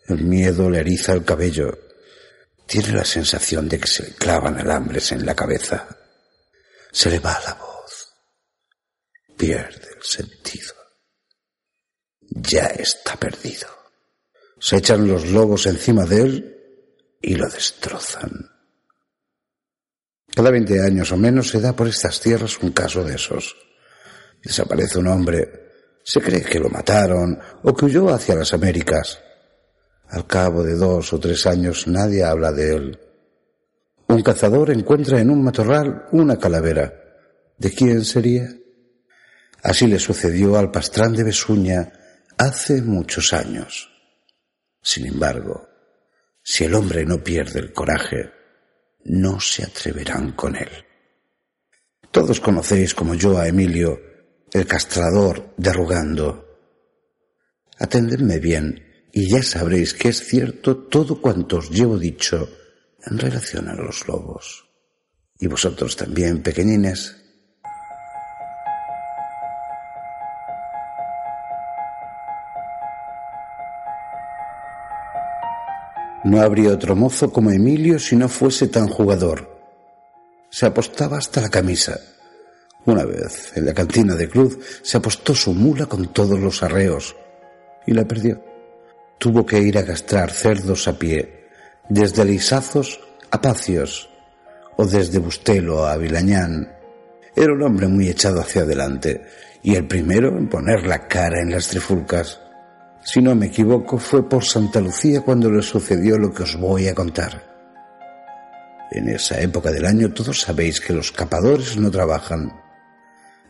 [0.08, 1.78] El miedo le eriza el cabello.
[2.66, 5.88] Tiene la sensación de que se le clavan alambres en la cabeza.
[6.92, 8.14] Se le va la voz.
[9.38, 10.74] Pierde el sentido.
[12.22, 13.68] Ya está perdido.
[14.60, 16.58] Se echan los lobos encima de él
[17.22, 18.59] y lo destrozan.
[20.36, 23.56] Cada veinte años o menos se da por estas tierras un caso de esos.
[24.44, 25.70] Desaparece un hombre,
[26.04, 29.20] se cree que lo mataron o que huyó hacia las Américas.
[30.08, 33.00] Al cabo de dos o tres años nadie habla de él.
[34.08, 36.94] Un cazador encuentra en un matorral una calavera.
[37.58, 38.50] ¿De quién sería?
[39.62, 41.92] Así le sucedió al pastrán de Besuña
[42.38, 43.92] hace muchos años.
[44.82, 45.68] Sin embargo,
[46.42, 48.32] si el hombre no pierde el coraje,
[49.06, 50.70] no se atreverán con él.
[52.12, 54.00] Todos conocéis como yo a Emilio,
[54.52, 56.46] el castrador de Rugando.
[57.78, 62.50] Atendedme bien y ya sabréis que es cierto todo cuanto os llevo dicho
[63.06, 64.66] en relación a los lobos.
[65.40, 67.19] Y vosotros también, pequeñines,
[76.30, 79.50] No habría otro mozo como Emilio si no fuese tan jugador.
[80.52, 82.00] Se apostaba hasta la camisa.
[82.86, 87.16] Una vez, en la cantina de Cruz, se apostó su mula con todos los arreos
[87.88, 88.44] y la perdió.
[89.18, 91.48] Tuvo que ir a castrar cerdos a pie,
[91.90, 93.00] desde Lisazos
[93.32, 94.08] a Pacios
[94.78, 96.72] o desde Bustelo a Vilañán.
[97.36, 99.26] Era un hombre muy echado hacia adelante
[99.64, 102.40] y el primero en poner la cara en las trifulcas.
[103.04, 106.88] Si no me equivoco, fue por Santa Lucía cuando le sucedió lo que os voy
[106.88, 107.50] a contar.
[108.92, 112.52] En esa época del año todos sabéis que los capadores no trabajan.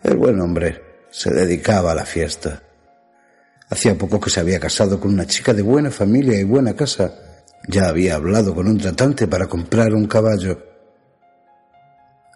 [0.04, 2.62] El buen hombre se dedicaba a la fiesta.
[3.70, 7.14] Hacía poco que se había casado con una chica de buena familia y buena casa.
[7.68, 10.62] Ya había hablado con un tratante para comprar un caballo.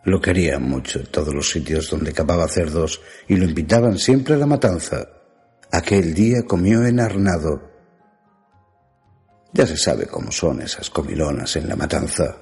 [0.06, 4.38] Lo querían mucho en todos los sitios donde capaba cerdos y lo invitaban siempre a
[4.38, 5.08] la matanza.
[5.73, 7.59] Aquel día comió en Arnado.
[9.53, 12.38] Ya se sabe cómo son esas comilonas en la matanza.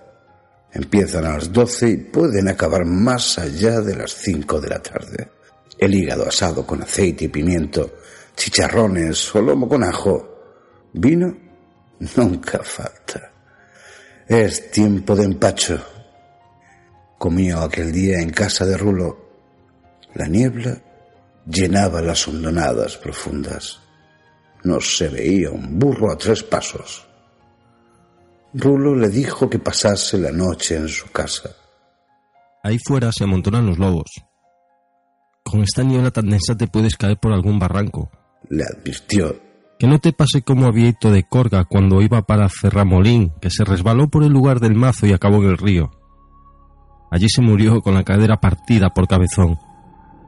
[0.74, 5.32] Empiezan a las doce y pueden acabar más allá de las cinco de la tarde.
[5.78, 8.00] El hígado asado con aceite y pimiento,
[8.36, 10.90] chicharrones o lomo con ajo.
[10.92, 11.34] Vino
[12.18, 13.32] nunca falta.
[14.28, 15.82] Es tiempo de empacho.
[17.18, 19.32] Comió aquel día en casa de Rulo.
[20.16, 20.91] La niebla
[21.46, 23.80] llenaba las hondonadas profundas.
[24.64, 27.08] No se veía un burro a tres pasos.
[28.54, 31.50] Rulo le dijo que pasase la noche en su casa.
[32.64, 34.12] Ahí fuera se amontonan los lobos.
[35.44, 38.12] Con esta niebla tan densa te puedes caer por algún barranco.
[38.50, 39.36] Le advirtió.
[39.80, 43.64] Que no te pase como a Vieito de Corga cuando iba para Ferramolín, que se
[43.64, 45.90] resbaló por el lugar del mazo y acabó en el río.
[47.10, 49.58] Allí se murió con la cadera partida por cabezón,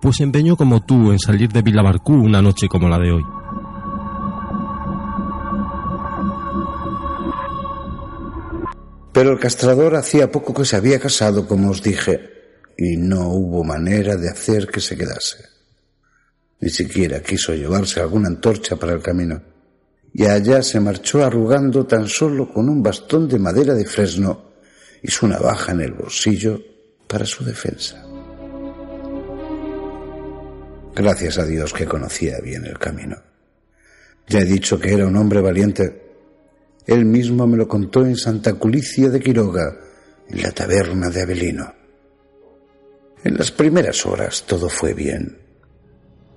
[0.03, 3.23] pues empeñó como tú en salir de Vilabarcú una noche como la de hoy.
[9.13, 12.19] Pero el castrador hacía poco que se había casado, como os dije,
[12.77, 15.45] y no hubo manera de hacer que se quedase.
[16.59, 19.41] Ni siquiera quiso llevarse alguna antorcha para el camino.
[20.13, 24.51] Y allá se marchó arrugando tan solo con un bastón de madera de fresno
[25.01, 26.59] y su navaja en el bolsillo
[27.07, 28.12] para su defensa.
[30.95, 33.17] Gracias a Dios que conocía bien el camino.
[34.27, 36.01] Ya he dicho que era un hombre valiente.
[36.86, 39.79] Él mismo me lo contó en Santa Culicia de Quiroga,
[40.29, 41.73] en la taberna de Avelino.
[43.23, 45.39] En las primeras horas todo fue bien.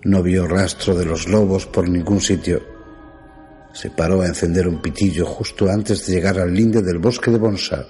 [0.04, 2.62] No vio rastro de los lobos por ningún sitio.
[3.74, 7.38] Se paró a encender un pitillo justo antes de llegar al linde del bosque de
[7.38, 7.86] Bonsa,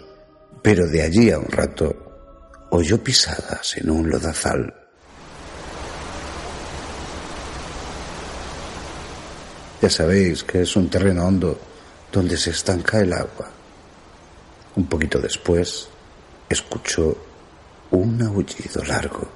[0.62, 1.94] pero de allí a un rato
[2.70, 4.85] oyó pisadas en un lodazal.
[9.80, 11.58] Ya sabéis que es un terreno hondo
[12.10, 13.50] donde se estanca el agua.
[14.76, 15.88] Un poquito después
[16.48, 17.16] escuchó
[17.90, 19.28] un aullido largo.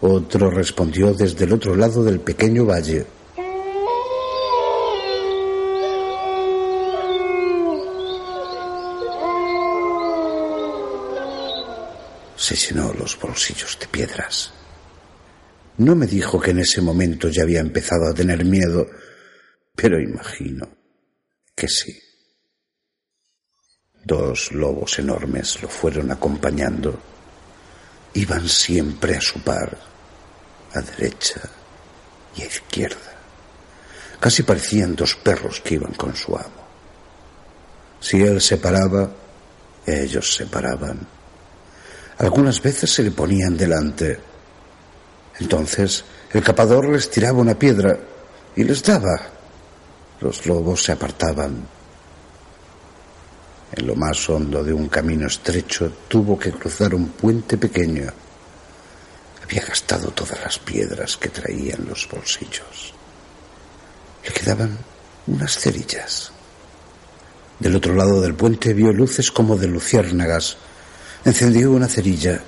[0.00, 3.06] Otro respondió desde el otro lado del pequeño valle.
[12.42, 14.52] Se llenó los bolsillos de piedras.
[15.76, 18.84] No me dijo que en ese momento ya había empezado a tener miedo,
[19.76, 20.68] pero imagino
[21.54, 21.96] que sí.
[24.04, 26.98] Dos lobos enormes lo fueron acompañando.
[28.14, 29.78] Iban siempre a su par,
[30.74, 31.48] a derecha
[32.34, 33.20] y a izquierda.
[34.18, 36.66] Casi parecían dos perros que iban con su amo.
[38.00, 39.08] Si él se paraba,
[39.86, 41.21] ellos se paraban.
[42.22, 44.18] Algunas veces se le ponían delante.
[45.38, 47.98] Entonces el capador les tiraba una piedra
[48.56, 49.20] y les daba.
[50.20, 51.66] Los lobos se apartaban
[53.74, 58.12] en lo más hondo de un camino estrecho, tuvo que cruzar un puente pequeño.
[59.42, 62.92] Había gastado todas las piedras que traía en los bolsillos.
[64.24, 64.78] Le quedaban
[65.26, 66.32] unas cerillas.
[67.58, 70.58] Del otro lado del puente vio luces como de luciérnagas.
[71.24, 72.40] Encendió una cerilla.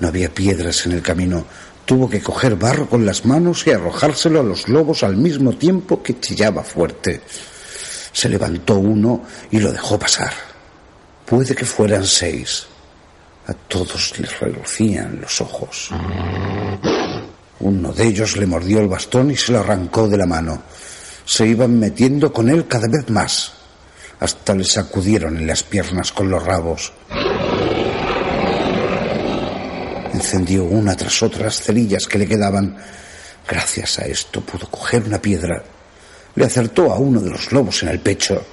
[0.00, 1.44] No había piedras en el camino.
[1.84, 6.02] Tuvo que coger barro con las manos y arrojárselo a los lobos al mismo tiempo
[6.02, 7.20] que chillaba fuerte.
[8.12, 10.32] Se levantó uno y lo dejó pasar.
[11.26, 12.66] Puede que fueran seis.
[13.46, 15.90] A todos les relucían los ojos.
[17.60, 20.62] Uno de ellos le mordió el bastón y se lo arrancó de la mano.
[21.24, 23.52] Se iban metiendo con él cada vez más.
[24.20, 26.92] Hasta le sacudieron en las piernas con los rabos.
[30.20, 32.76] Encendió una tras otra las cerillas que le quedaban.
[33.48, 35.62] Gracias a esto pudo coger una piedra
[36.34, 38.44] le acertó a uno de los lobos en el pecho.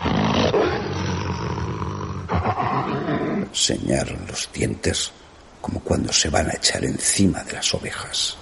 [3.53, 5.11] Señaron los dientes
[5.61, 8.37] como cuando se van a echar encima de las ovejas.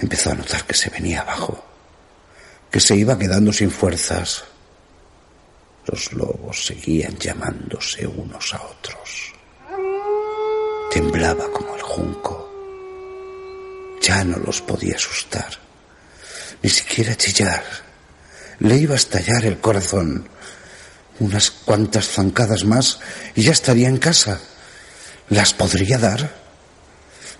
[0.00, 1.64] Empezó a notar que se venía abajo,
[2.70, 4.44] que se iba quedando sin fuerzas.
[5.86, 9.31] Los lobos seguían llamándose unos a otros.
[10.92, 12.48] Temblaba como el junco.
[14.00, 15.62] Ya no los podía asustar
[16.62, 17.62] ni siquiera chillar.
[18.60, 20.28] Le iba a estallar el corazón.
[21.18, 23.00] Unas cuantas zancadas más
[23.34, 24.40] y ya estaría en casa.
[25.28, 26.42] ¿Las podría dar?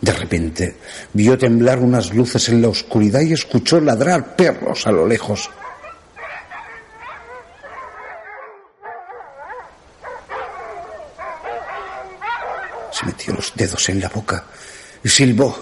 [0.01, 0.77] De repente
[1.13, 5.51] vio temblar unas luces en la oscuridad y escuchó ladrar perros a lo lejos.
[13.03, 14.45] Se metió los dedos en la boca
[15.03, 15.57] y silbó.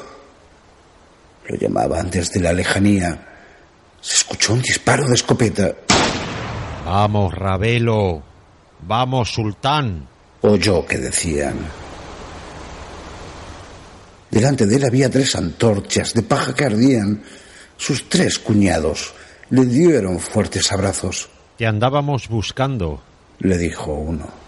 [1.49, 3.27] Lo llamaban desde la lejanía.
[4.01, 5.75] Se escuchó un disparo de escopeta.
[6.85, 8.23] Vamos, Ravelo.
[8.83, 10.07] Vamos, Sultán.
[10.43, 11.57] Oyó que decían.
[14.31, 17.23] Delante de él había tres antorchas de paja que ardían.
[17.77, 19.15] Sus tres cuñados
[19.49, 21.31] le dieron fuertes abrazos.
[21.57, 23.03] Te andábamos buscando,
[23.39, 24.40] le dijo uno.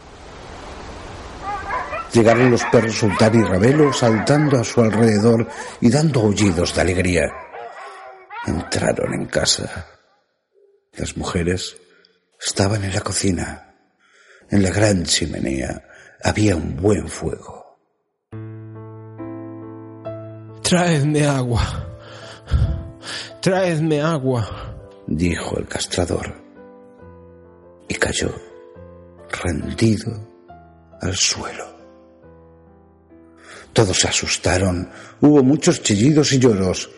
[2.13, 5.49] Llegaron los perros Sultán y Ravelo saltando a su alrededor
[5.81, 7.33] y dando aullidos de alegría.
[8.47, 9.87] Entraron en casa.
[10.93, 11.77] Las mujeres
[12.39, 13.75] estaban en la cocina.
[14.51, 15.83] En la gran chimenea
[16.23, 17.79] había un buen fuego.
[20.63, 21.89] Traedme agua.
[23.41, 26.35] Traedme agua, dijo el castrador.
[27.89, 28.33] Y cayó,
[29.43, 30.29] rendido
[31.01, 31.72] al suelo.
[33.73, 34.91] Todos se asustaron.
[35.21, 36.91] Hubo muchos chillidos y lloros.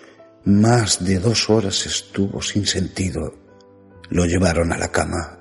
[0.45, 3.35] Más de dos horas estuvo sin sentido.
[4.11, 5.39] Lo llevaron a la cama.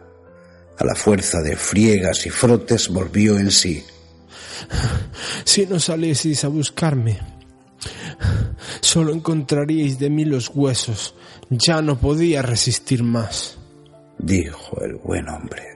[0.78, 3.84] A la fuerza de friegas y frotes volvió en sí.
[5.44, 7.20] Si no salieseis a buscarme,
[8.82, 11.16] solo encontraríais de mí los huesos.
[11.50, 13.58] Ya no podía resistir más.
[14.18, 15.73] Dijo el buen hombre.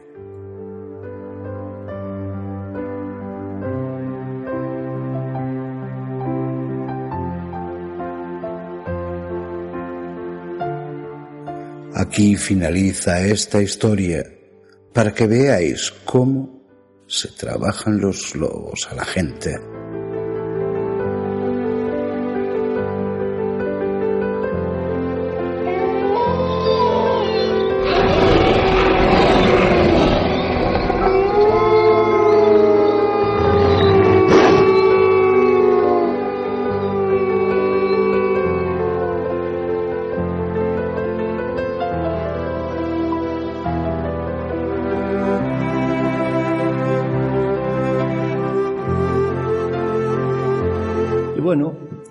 [12.08, 14.24] Aquí finaliza esta historia
[14.94, 16.64] para que veáis cómo
[17.06, 19.77] se trabajan los lobos a la gente.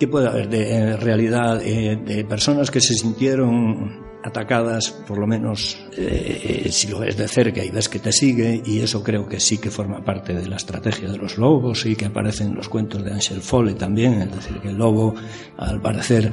[0.07, 6.69] ¿Qué puede haber de realidad de personas que se sintieron atacadas, por lo menos eh,
[6.71, 9.59] si lo ves de cerca y ves que te sigue, y eso creo que sí
[9.59, 13.05] que forma parte de la estrategia de los lobos y que aparece en los cuentos
[13.05, 15.13] de Ansel Fole también, es decir, que el lobo,
[15.57, 16.31] al parecer,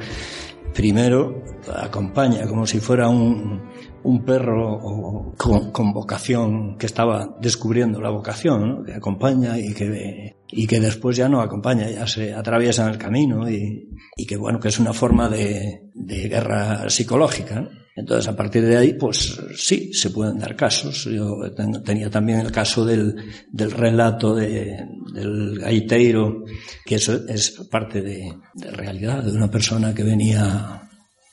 [0.72, 1.42] primero
[1.74, 3.60] acompaña como si fuera un,
[4.04, 10.80] un perro con, vocación que estaba descubriendo la vocación, que acompaña y que, y que
[10.80, 14.78] después ya no acompaña, ya se atraviesa el camino y, y que bueno, que es
[14.78, 17.68] una forma de, de guerra psicológica.
[17.96, 21.04] Entonces, a partir de ahí, pues sí, se pueden dar casos.
[21.04, 21.38] Yo
[21.84, 23.14] tenía también el caso del,
[23.52, 24.76] del relato de,
[25.12, 26.44] del gaiteiro,
[26.84, 30.80] que eso es parte de, de realidad, de una persona que venía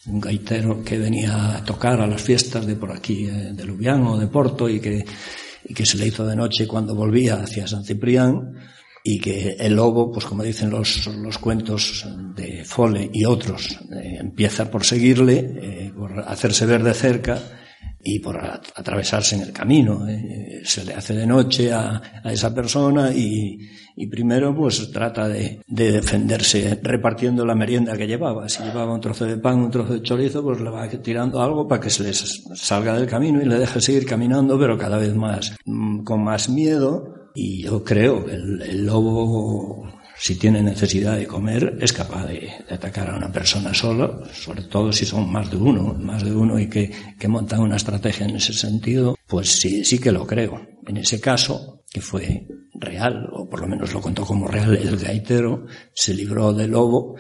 [0.07, 4.13] un gaitero que venía a tocar a las fiestas de por aquí, eh, de Lubiano
[4.13, 5.05] o de Porto, y que,
[5.65, 8.53] y que se le hizo de noche cuando volvía hacia San Ciprián,
[9.03, 14.17] y que el lobo, pues como dicen los, los cuentos de Fole y otros, eh,
[14.19, 17.41] empieza por seguirle, eh, por hacerse ver de cerca,
[18.03, 20.07] y por atravesarse en el camino.
[20.07, 23.59] Eh, se le hace de noche a, a esa persona y,
[23.95, 28.49] y, primero pues trata de, de, defenderse repartiendo la merienda que llevaba.
[28.49, 31.67] Si llevaba un trozo de pan, un trozo de chorizo, pues le va tirando algo
[31.67, 35.15] para que se les salga del camino y le deje seguir caminando, pero cada vez
[35.15, 37.20] más, mm, con más miedo.
[37.33, 42.75] Y yo creo que el, lobo si tiene necesidad de comer, es capaz de, de,
[42.75, 46.59] atacar a una persona sola, sobre todo si son más de uno, más de uno
[46.59, 50.61] y que, que montan una estrategia en ese sentido, pues sí, sí que lo creo.
[50.85, 54.97] En ese caso, que fue real, o por lo menos lo contó como real, el
[54.97, 57.15] gaitero se libró del lobo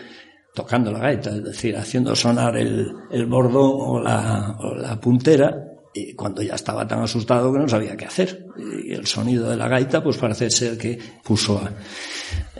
[0.53, 5.70] tocando la gaita, es decir, haciendo sonar el, el bordón o la, o la puntera
[5.93, 8.45] y cuando ya estaba tan asustado que no sabía qué hacer.
[8.57, 11.71] Y el sonido de la gaita, pues parece ser que puso a,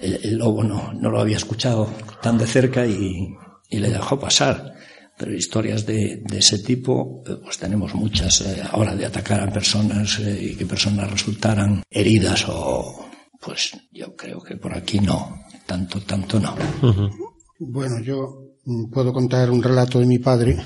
[0.02, 1.90] el, el, lobo no, no lo había escuchado
[2.22, 3.34] tan de cerca y,
[3.70, 4.74] y le dejó pasar.
[5.18, 10.20] Pero historias de, de, ese tipo, pues tenemos muchas eh, ahora de atacar a personas
[10.20, 13.06] eh, y que personas resultaran heridas o,
[13.40, 16.56] pues yo creo que por aquí no, tanto, tanto no.
[16.82, 17.12] Uh -huh.
[17.60, 18.56] Bueno, yo
[18.92, 20.58] puedo contar un relato de mi padre.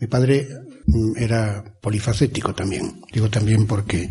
[0.00, 0.48] Mi padre
[1.16, 3.00] era polifacético también.
[3.12, 4.10] Digo también porque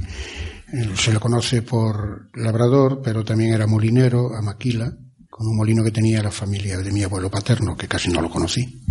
[0.96, 4.94] se le conoce por labrador, pero también era molinero, a maquila,
[5.30, 8.30] con un molino que tenía la familia de mi abuelo paterno, que casi no lo
[8.30, 8.84] conocí,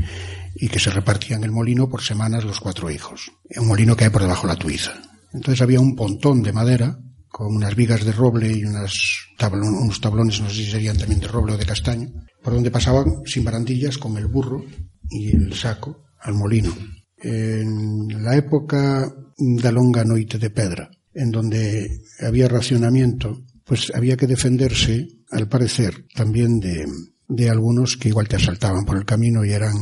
[0.55, 3.33] y que se repartían el molino por semanas los cuatro hijos.
[3.57, 4.93] Un molino que hay por debajo de la tuiza.
[5.33, 8.95] Entonces había un pontón de madera, con unas vigas de roble y unas
[9.37, 12.09] tablon, unos tablones, no sé si serían también de roble o de castaño,
[12.43, 14.65] por donde pasaban sin barandillas con el burro
[15.11, 16.73] y el saco al molino.
[17.19, 24.27] En la época da longa noite de pedra, en donde había racionamiento, pues había que
[24.27, 26.87] defenderse, al parecer, también de,
[27.29, 29.75] de algunos que igual te asaltaban por el camino y eran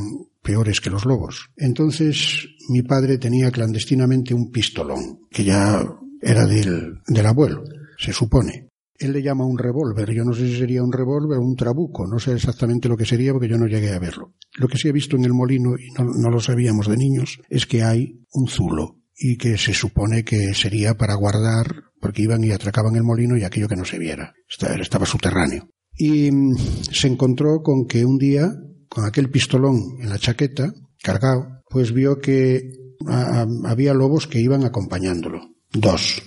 [0.43, 1.51] peores que los lobos.
[1.57, 5.85] Entonces mi padre tenía clandestinamente un pistolón, que ya
[6.21, 7.65] era del, del abuelo,
[7.99, 8.64] se supone.
[8.99, 10.13] Él le llama un revólver.
[10.13, 12.07] Yo no sé si sería un revólver o un trabuco.
[12.07, 14.35] No sé exactamente lo que sería porque yo no llegué a verlo.
[14.57, 17.41] Lo que sí he visto en el molino, y no, no lo sabíamos de niños,
[17.49, 22.45] es que hay un zulo y que se supone que sería para guardar, porque iban
[22.45, 24.33] y atracaban el molino y aquello que no se viera.
[24.49, 25.69] Estaba subterráneo.
[25.97, 26.57] Y mm,
[26.93, 28.53] se encontró con que un día,
[28.89, 30.73] con aquel pistolón en la chaqueta,
[31.03, 32.71] cargado, pues vio que
[33.65, 35.41] había lobos que iban acompañándolo.
[35.73, 36.23] Dos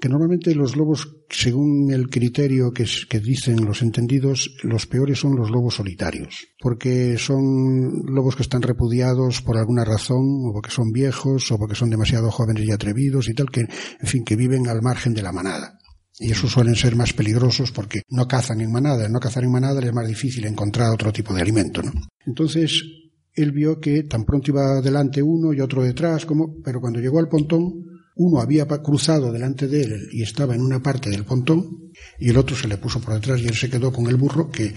[0.00, 5.36] que normalmente los lobos, según el criterio que, que, dicen los entendidos, los peores son
[5.36, 10.90] los lobos solitarios, porque son lobos que están repudiados por alguna razón, o porque son
[10.92, 14.68] viejos, o porque son demasiado jóvenes y atrevidos y tal, que, en fin, que viven
[14.68, 15.78] al margen de la manada.
[16.18, 19.08] Y esos suelen ser más peligrosos porque no cazan en manada.
[19.08, 21.92] No cazar en manada es más difícil encontrar otro tipo de alimento, ¿no?
[22.24, 22.82] Entonces,
[23.34, 27.18] él vio que tan pronto iba delante uno y otro detrás, como, pero cuando llegó
[27.18, 31.92] al pontón, uno había cruzado delante de él y estaba en una parte del pontón
[32.18, 34.50] y el otro se le puso por detrás y él se quedó con el burro
[34.50, 34.74] que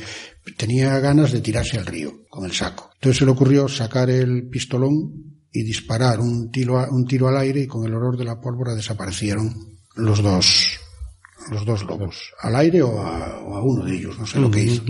[0.57, 2.91] tenía ganas de tirarse al río con el saco.
[2.95, 7.61] Entonces se le ocurrió sacar el pistolón y disparar un tiro, un tiro al aire
[7.61, 9.55] y con el olor de la pólvora desaparecieron
[9.95, 10.79] los dos
[11.51, 14.83] los dos lobos, al aire o a, uno de ellos, no sé lo que hizo.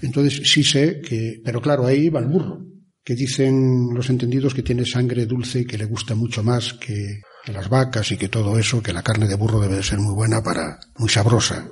[0.00, 2.64] Entonces sí sé que, pero claro, ahí iba el burro,
[3.04, 7.20] que dicen los entendidos que tiene sangre dulce y que le gusta mucho más que,
[7.46, 10.14] las vacas y que todo eso, que la carne de burro debe de ser muy
[10.14, 11.68] buena para, muy sabrosa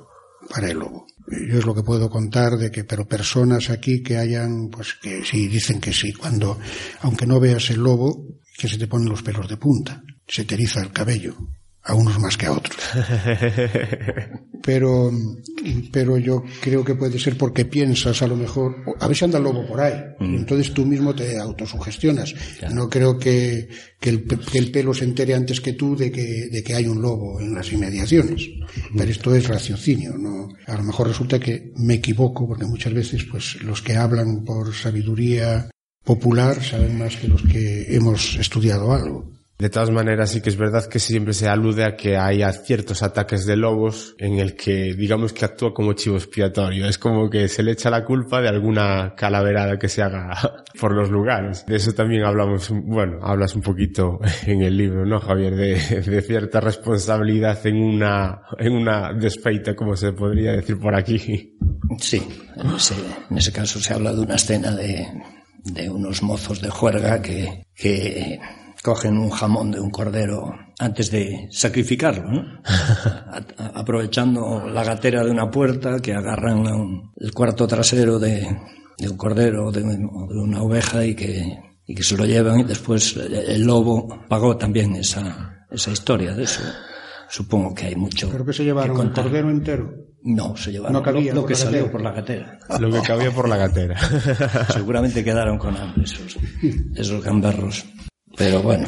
[0.49, 1.05] para el lobo.
[1.27, 5.23] Yo es lo que puedo contar de que, pero personas aquí que hayan, pues que
[5.23, 6.59] sí, dicen que sí, cuando,
[7.01, 8.25] aunque no veas el lobo,
[8.57, 11.37] que se te ponen los pelos de punta, se te eriza el cabello,
[11.83, 12.77] a unos más que a otros.
[14.61, 15.09] Pero,
[15.91, 19.45] pero yo creo que puede ser porque piensas a lo mejor, a veces anda el
[19.45, 20.35] lobo por ahí, mm.
[20.35, 22.35] entonces tú mismo te autosugestionas.
[22.69, 23.69] No creo que,
[23.99, 26.87] que, el, que, el, pelo se entere antes que tú de que, de que hay
[26.87, 28.49] un lobo en las inmediaciones.
[28.95, 30.49] Pero esto es raciocinio, ¿no?
[30.67, 34.73] A lo mejor resulta que me equivoco, porque muchas veces, pues, los que hablan por
[34.75, 35.69] sabiduría
[36.03, 39.38] popular saben más que los que hemos estudiado algo.
[39.59, 43.03] De todas maneras, sí que es verdad que siempre se alude a que haya ciertos
[43.03, 46.87] ataques de lobos en el que, digamos que actúa como chivo expiatorio.
[46.87, 50.95] Es como que se le echa la culpa de alguna calaverada que se haga por
[50.95, 51.65] los lugares.
[51.65, 55.53] De eso también hablamos, bueno, hablas un poquito en el libro, ¿no, Javier?
[55.57, 61.57] De, cierta responsabilidad en una, en una despeita, como se podría decir por aquí.
[61.99, 62.95] Sí, en ese,
[63.29, 65.05] en ese caso se habla de una escena de,
[65.65, 68.39] de unos mozos de juerga que, que
[68.83, 72.61] cogen un jamón de un cordero antes de sacrificarlo, ¿no?
[73.75, 78.47] aprovechando la gatera de una puerta que agarran el cuarto trasero de,
[78.99, 83.15] un cordero o de, una oveja y que, y que se lo llevan y después
[83.17, 86.61] el lobo pagó también esa, esa historia de eso.
[87.29, 88.29] Supongo que hay mucho.
[88.29, 89.93] Creo que se llevaron el cordero entero.
[90.21, 91.01] No, se llevaron
[91.33, 92.59] lo, que salió por la gatera.
[92.79, 93.97] Lo que cabía por la gatera.
[94.73, 96.37] Seguramente quedaron con hambre esos,
[96.95, 97.85] esos gamberros.
[98.39, 98.87] Pero bueno,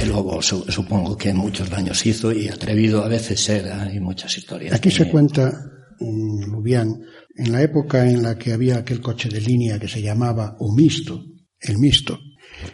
[0.00, 4.74] el lobo supongo que muchos daños hizo y atrevido a veces era, hay muchas historias.
[4.74, 5.52] Aquí se cuenta
[6.00, 7.02] en Lubián,
[7.36, 10.74] en la época en la que había aquel coche de línea que se llamaba o
[10.74, 11.26] mixto,
[11.60, 12.18] el mixto,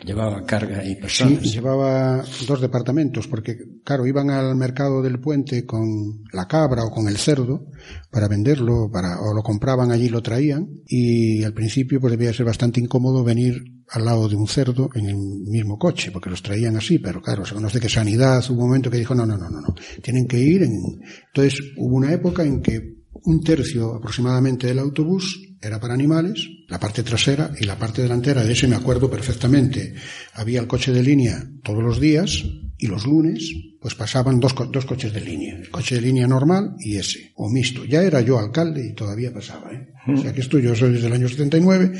[0.04, 1.42] Llevaba carga y personas.
[1.42, 6.90] Sí, llevaba dos departamentos, porque, claro, iban al mercado del puente con la cabra o
[6.90, 7.66] con el cerdo
[8.10, 12.32] para venderlo, para, o lo compraban allí y lo traían, y al principio pues debía
[12.32, 16.42] ser bastante incómodo venir al lado de un cerdo en el mismo coche, porque los
[16.42, 19.36] traían así, pero claro, se conoce que Sanidad hubo un momento que dijo, no, no,
[19.36, 21.00] no, no, no, tienen que ir en...
[21.26, 26.80] Entonces hubo una época en que un tercio aproximadamente del autobús era para animales, la
[26.80, 29.94] parte trasera y la parte delantera, de ese me acuerdo perfectamente.
[30.34, 32.44] Había el coche de línea todos los días
[32.78, 33.48] y los lunes
[33.80, 37.48] pues pasaban dos, dos coches de línea, el coche de línea normal y ese, o
[37.50, 37.84] mixto.
[37.84, 39.88] Ya era yo alcalde y todavía pasaba, ¿eh?
[40.06, 41.92] O sea que esto yo soy desde el año 79,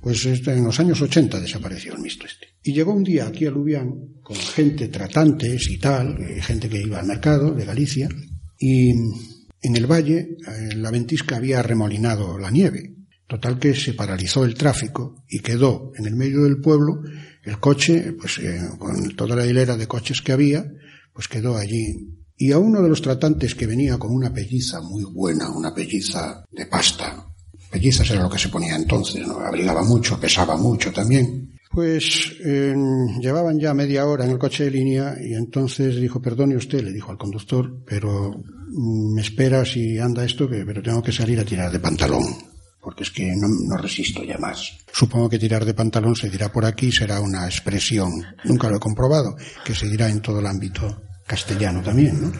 [0.00, 2.48] pues este, en los años 80 desapareció el mixto este.
[2.62, 3.92] Y llegó un día aquí a Lubián
[4.22, 8.08] con gente tratantes y tal, eh, gente que iba al mercado de Galicia,
[8.58, 12.97] y en el valle eh, la ventisca había remolinado la nieve,
[13.28, 17.02] total que se paralizó el tráfico y quedó en el medio del pueblo
[17.44, 20.66] el coche, pues eh, con toda la hilera de coches que había,
[21.12, 22.14] pues quedó allí.
[22.36, 26.44] Y a uno de los tratantes que venía con una pelliza muy buena, una pelliza
[26.50, 27.26] de pasta,
[27.70, 29.38] pellizas era lo que se ponía entonces, ¿no?
[29.40, 32.74] abrigaba mucho, pesaba mucho también, pues eh,
[33.20, 36.92] llevaban ya media hora en el coche de línea y entonces dijo, perdone usted, le
[36.92, 41.44] dijo al conductor, pero mm, me espera si anda esto, pero tengo que salir a
[41.44, 42.24] tirar de pantalón.
[42.80, 44.78] Porque es que no, resisto ya más.
[44.92, 48.80] Supongo que tirar de pantalón se dirá por aquí, será una expresión, nunca lo he
[48.80, 52.32] comprobado, que se dirá en todo el ámbito castellano también, ¿no?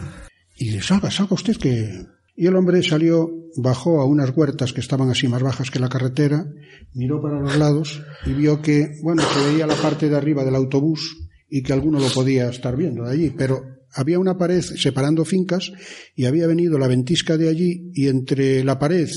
[0.55, 2.05] Y salga, salga usted que...
[2.35, 5.89] Y el hombre salió, bajó a unas huertas que estaban así más bajas que la
[5.89, 6.45] carretera,
[6.93, 10.55] miró para los lados y vio que, bueno, se veía la parte de arriba del
[10.55, 11.17] autobús
[11.49, 13.61] y que alguno lo podía estar viendo de allí, pero
[13.93, 15.71] había una pared separando fincas
[16.15, 19.09] y había venido la ventisca de allí y entre la pared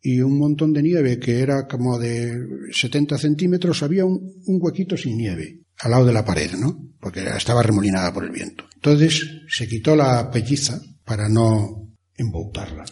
[0.00, 2.38] y un montón de nieve que era como de
[2.72, 6.76] 70 centímetros había un, un huequito sin nieve al lado de la pared, ¿no?
[7.00, 8.64] Porque estaba remolinada por el viento.
[8.74, 12.84] Entonces se quitó la pelliza para no embautarla,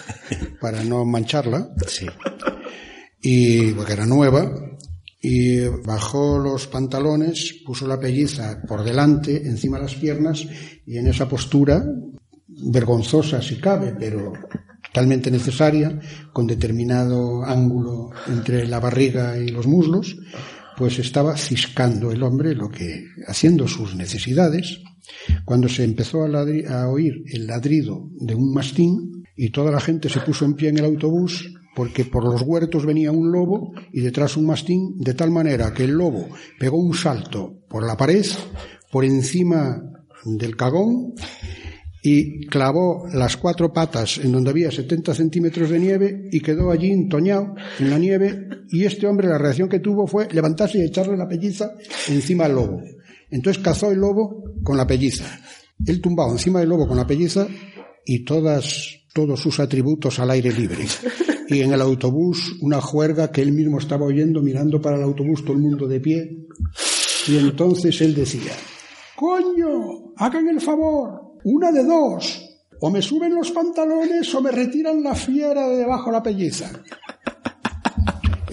[0.60, 1.70] para no mancharla.
[1.86, 2.06] Sí.
[3.20, 4.52] Y porque era nueva,
[5.20, 10.46] y bajó los pantalones, puso la pelliza por delante, encima de las piernas,
[10.84, 11.82] y en esa postura,
[12.46, 14.32] vergonzosa si cabe, pero
[14.94, 15.98] totalmente necesaria,
[16.32, 20.16] con determinado ángulo entre la barriga y los muslos,
[20.76, 24.82] pues estaba ciscando el hombre lo que, haciendo sus necesidades,
[25.44, 30.08] cuando se empezó a, a oír el ladrido de un mastín y toda la gente
[30.08, 34.00] se puso en pie en el autobús, porque por los huertos venía un lobo y
[34.00, 36.28] detrás un mastín, de tal manera que el lobo
[36.60, 38.24] pegó un salto por la pared,
[38.92, 39.82] por encima
[40.24, 41.14] del cagón,
[42.06, 46.90] y clavó las cuatro patas en donde había 70 centímetros de nieve y quedó allí
[46.90, 51.16] entoñado en la nieve y este hombre la reacción que tuvo fue levantarse y echarle
[51.16, 51.72] la pelliza
[52.08, 52.82] encima del lobo.
[53.30, 55.24] Entonces cazó el lobo con la pelliza.
[55.86, 57.48] Él tumbado encima del lobo con la pelliza
[58.04, 60.84] y todas, todos sus atributos al aire libre
[61.48, 65.42] y en el autobús una juerga que él mismo estaba oyendo mirando para el autobús
[65.42, 66.48] todo el mundo de pie
[67.28, 68.52] y entonces él decía
[69.16, 75.02] coño hagan el favor una de dos o me suben los pantalones o me retiran
[75.02, 76.70] la fiera de debajo la pelliza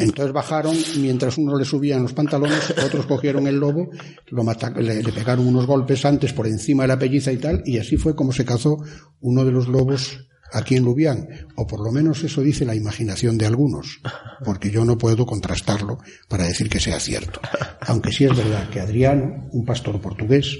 [0.01, 3.89] entonces bajaron, mientras uno le subían los pantalones, otros cogieron el lobo,
[4.29, 4.43] lo
[4.81, 7.97] le, le, pegaron unos golpes antes por encima de la pelliza y tal, y así
[7.97, 8.77] fue como se cazó
[9.19, 13.37] uno de los lobos aquí en Lubián, o por lo menos eso dice la imaginación
[13.37, 14.01] de algunos,
[14.43, 17.39] porque yo no puedo contrastarlo para decir que sea cierto.
[17.81, 20.57] Aunque sí es verdad que Adriano, un pastor portugués,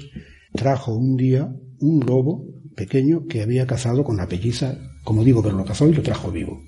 [0.54, 1.52] trajo un día
[1.82, 5.94] un lobo pequeño que había cazado con la pelliza, como digo, pero lo cazó y
[5.94, 6.62] lo trajo vivo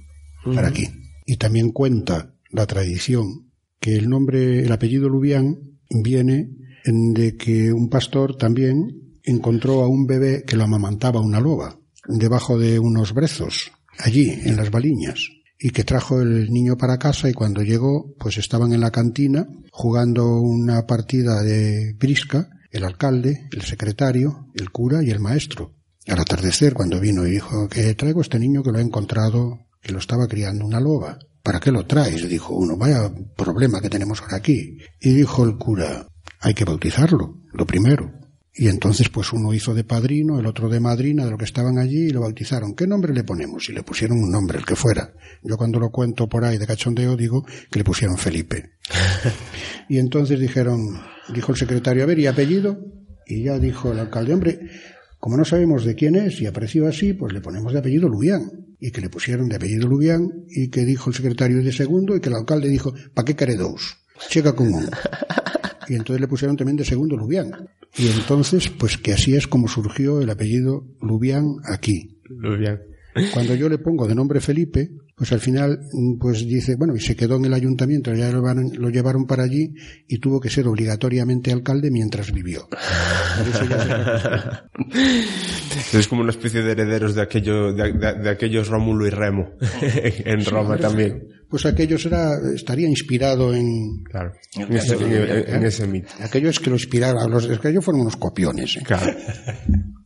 [0.55, 0.89] para aquí.
[1.25, 3.51] Y también cuenta la tradición
[3.81, 5.59] que el nombre, el apellido Lubián
[5.91, 6.51] viene
[6.85, 12.59] de que un pastor también encontró a un bebé que lo amamantaba una loba debajo
[12.59, 17.33] de unos brezos, allí, en las baliñas, y que trajo el niño para casa y
[17.33, 23.63] cuando llegó, pues estaban en la cantina jugando una partida de brisca, el alcalde, el
[23.63, 25.73] secretario, el cura y el maestro.
[26.09, 29.93] Al atardecer, cuando vino y dijo que traigo este niño que lo he encontrado, que
[29.93, 31.19] lo estaba criando una loba.
[31.43, 32.29] ¿Para qué lo traes?
[32.29, 34.79] Dijo uno, vaya problema que tenemos ahora aquí.
[35.01, 36.09] Y dijo el cura,
[36.41, 38.11] hay que bautizarlo, lo primero.
[38.57, 41.77] Y entonces pues uno hizo de padrino, el otro de madrina de lo que estaban
[41.77, 42.75] allí y lo bautizaron.
[42.75, 43.69] ¿Qué nombre le ponemos?
[43.69, 45.13] Y le pusieron un nombre, el que fuera.
[45.43, 48.71] Yo cuando lo cuento por ahí de cachondeo digo que le pusieron Felipe.
[49.89, 51.01] y entonces dijeron,
[51.35, 52.79] dijo el secretario, a ver, ¿y apellido?
[53.27, 54.61] Y ya dijo el alcalde, hombre,
[55.19, 58.51] como no sabemos de quién es y apareció así, pues le ponemos de apellido Lubián.
[58.79, 62.21] Y que le pusieron de apellido Lubián y que dijo el secretario de segundo y
[62.21, 63.97] que el alcalde dijo, ¿pa' qué queré dos?
[64.29, 64.89] Checa con uno.
[65.87, 67.53] Y entonces le pusieron también de segundo Lubián.
[67.97, 72.19] Y entonces, pues que así es como surgió el apellido Lubián aquí.
[72.25, 72.81] Lubián.
[73.33, 75.79] Cuando yo le pongo de nombre Felipe, pues al final,
[76.19, 79.45] pues dice, bueno, y se quedó en el ayuntamiento, ya lo, van, lo llevaron para
[79.45, 79.73] allí
[80.09, 82.69] y tuvo que ser obligatoriamente alcalde mientras vivió.
[85.93, 89.53] es como una especie de herederos de aquello, de, de, de aquellos Rómulo y Remo
[89.81, 91.29] en Roma también.
[91.55, 96.09] Pues aquello será, estaría inspirado en, claro, en, ese, en, en ese mito.
[96.19, 98.77] Aquello es que lo inspiraba, los aquellos fueron unos copiones.
[98.77, 98.83] ¿eh?
[98.85, 99.17] Claro.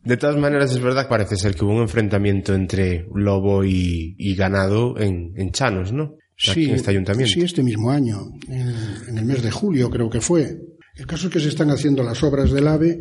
[0.03, 4.13] De todas maneras, es verdad que parece ser que hubo un enfrentamiento entre lobo y,
[4.19, 6.17] y ganado en, en, Chanos, ¿no?
[6.37, 7.33] Sí, en este ayuntamiento.
[7.33, 8.69] sí, este mismo año, en,
[9.07, 10.55] en, el mes de julio creo que fue.
[10.97, 12.99] El caso es que se están haciendo las obras del AVE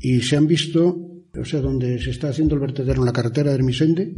[0.00, 0.88] y se han visto,
[1.40, 4.12] o sea, donde se está haciendo el vertedero en la carretera de Hermisende,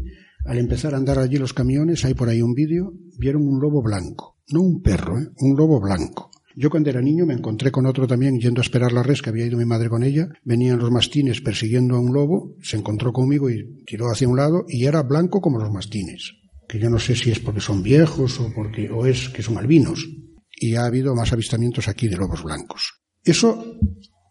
[0.45, 3.83] al empezar a andar allí los camiones, hay por ahí un vídeo, vieron un lobo
[3.83, 4.39] blanco.
[4.49, 5.29] No un perro, ¿eh?
[5.39, 6.31] un lobo blanco.
[6.55, 9.31] Yo cuando era niño me encontré con otro también yendo a esperar la res que
[9.31, 10.29] había ido mi madre con ella.
[10.45, 14.65] Venían los mastines persiguiendo a un lobo, se encontró conmigo y tiró hacia un lado
[14.69, 16.35] y era blanco como los mastines.
[16.69, 19.57] Que yo no sé si es porque son viejos o porque o es que son
[19.57, 20.07] albinos.
[20.51, 23.03] Y ha habido más avistamientos aquí de lobos blancos.
[23.25, 23.79] Eso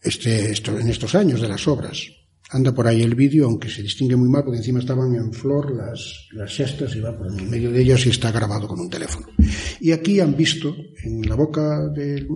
[0.01, 2.07] este, esto, en estos años de las obras.
[2.52, 5.72] Anda por ahí el vídeo, aunque se distingue muy mal, porque encima estaban en flor
[5.74, 8.89] las, las cestas y va por el medio de ellas y está grabado con un
[8.89, 9.28] teléfono.
[9.80, 12.28] Y aquí han visto, en la boca del,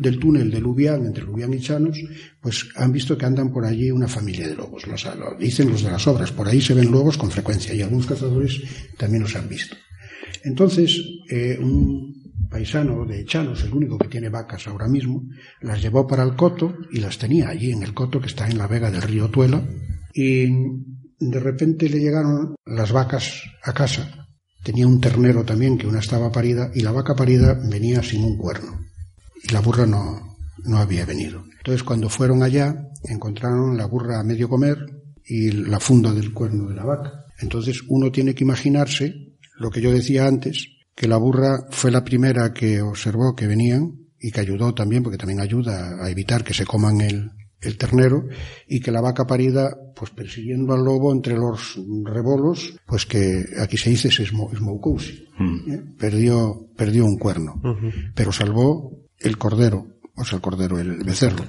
[0.00, 1.98] del túnel de Lubián, entre Lubián y Chanos,
[2.40, 4.86] pues han visto que andan por allí una familia de lobos.
[4.86, 7.80] Los, lo dicen los de las obras, por ahí se ven lobos con frecuencia y
[7.80, 8.60] algunos cazadores
[8.98, 9.74] también los han visto.
[10.44, 11.00] Entonces,
[11.30, 12.21] eh, un
[12.52, 15.24] paisano de Chanos, el único que tiene vacas ahora mismo,
[15.62, 18.58] las llevó para el coto y las tenía allí en el coto que está en
[18.58, 19.62] la vega del río Tuela
[20.12, 20.46] y
[21.18, 24.28] de repente le llegaron las vacas a casa.
[24.62, 28.36] Tenía un ternero también que una estaba parida y la vaca parida venía sin un
[28.36, 28.78] cuerno
[29.42, 31.42] y la burra no, no había venido.
[31.56, 34.78] Entonces cuando fueron allá encontraron la burra a medio comer
[35.24, 37.24] y la funda del cuerno de la vaca.
[37.40, 42.04] Entonces uno tiene que imaginarse lo que yo decía antes, que la burra fue la
[42.04, 46.54] primera que observó que venían y que ayudó también, porque también ayuda a evitar que
[46.54, 47.32] se coman el,
[47.62, 48.26] el ternero,
[48.66, 53.76] y que la vaca parida, pues persiguiendo al lobo entre los rebolos, pues que aquí
[53.76, 55.72] se dice es mm.
[55.72, 55.82] ¿eh?
[55.98, 57.60] perdió, perdió un cuerno,
[58.14, 59.86] pero salvó el cordero,
[60.16, 61.44] o sea, el cordero, el becerro,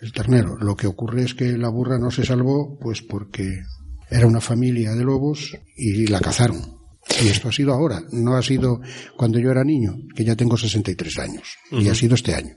[0.00, 0.56] el ternero.
[0.56, 3.62] Lo que ocurre es que la burra no se salvó, pues porque
[4.10, 6.77] era una familia de lobos y la cazaron.
[7.22, 8.80] Y esto ha sido ahora, no ha sido
[9.16, 12.54] cuando yo era niño, que ya tengo 63 años, y ha sido este año.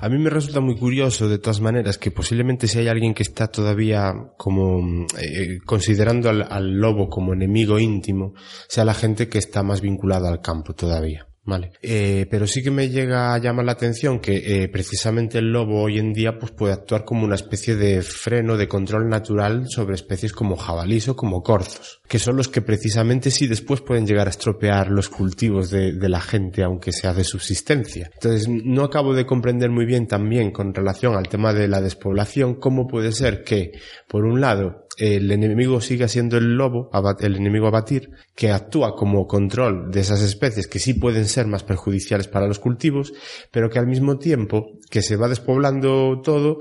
[0.00, 3.22] A mí me resulta muy curioso, de todas maneras, que posiblemente si hay alguien que
[3.22, 8.34] está todavía como eh, considerando al lobo como enemigo íntimo,
[8.68, 11.29] sea la gente que está más vinculada al campo todavía.
[11.42, 11.72] Vale.
[11.80, 15.82] Eh, pero sí que me llega a llamar la atención que eh, precisamente el lobo
[15.82, 19.94] hoy en día pues puede actuar como una especie de freno, de control natural sobre
[19.94, 24.26] especies como jabalís o como corzos, que son los que precisamente sí después pueden llegar
[24.26, 28.10] a estropear los cultivos de, de la gente aunque sea de subsistencia.
[28.12, 32.56] Entonces no acabo de comprender muy bien también con relación al tema de la despoblación
[32.56, 33.72] cómo puede ser que
[34.06, 36.90] por un lado el enemigo siga siendo el lobo,
[37.20, 41.46] el enemigo a batir, que actúa como control de esas especies que sí pueden ser
[41.46, 43.14] más perjudiciales para los cultivos,
[43.50, 46.58] pero que al mismo tiempo que se va despoblando todo,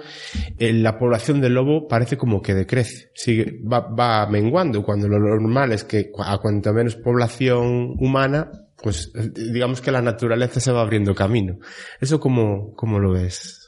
[0.58, 5.74] eh, la población del lobo parece como que decrece, sigue, va, menguando, cuando lo normal
[5.74, 10.80] es que a cuanto menos población humana, pues eh, digamos que la naturaleza se va
[10.80, 11.60] abriendo camino.
[12.00, 13.59] ¿Eso cómo, cómo lo ves?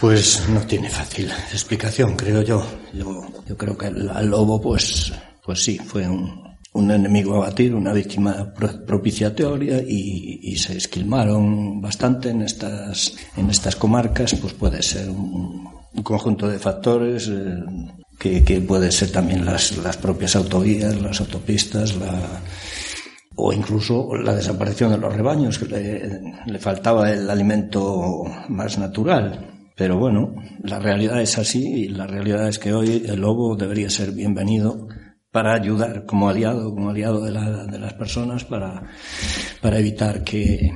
[0.00, 2.66] Pues no tiene fácil explicación, creo yo.
[2.92, 5.12] Yo, yo creo que el, lobo, pues,
[5.44, 6.42] pues sí, fue un,
[6.72, 13.48] un enemigo a batir, una víctima propiciatoria y, y, se esquilmaron bastante en estas, en
[13.48, 17.62] estas comarcas, pues puede ser un, un conjunto de factores eh,
[18.18, 22.40] que, que, puede ser también las, las propias autovías, las autopistas, la,
[23.36, 25.66] o incluso la desaparición de los rebaños, que
[26.46, 29.70] le, faltaba el alimento más natural.
[29.76, 33.90] Pero bueno, la realidad es así y la realidad es que hoy el lobo debería
[33.90, 34.86] ser bienvenido
[35.32, 38.84] para ayudar como aliado, como aliado de, de las personas para,
[39.60, 40.70] para evitar que,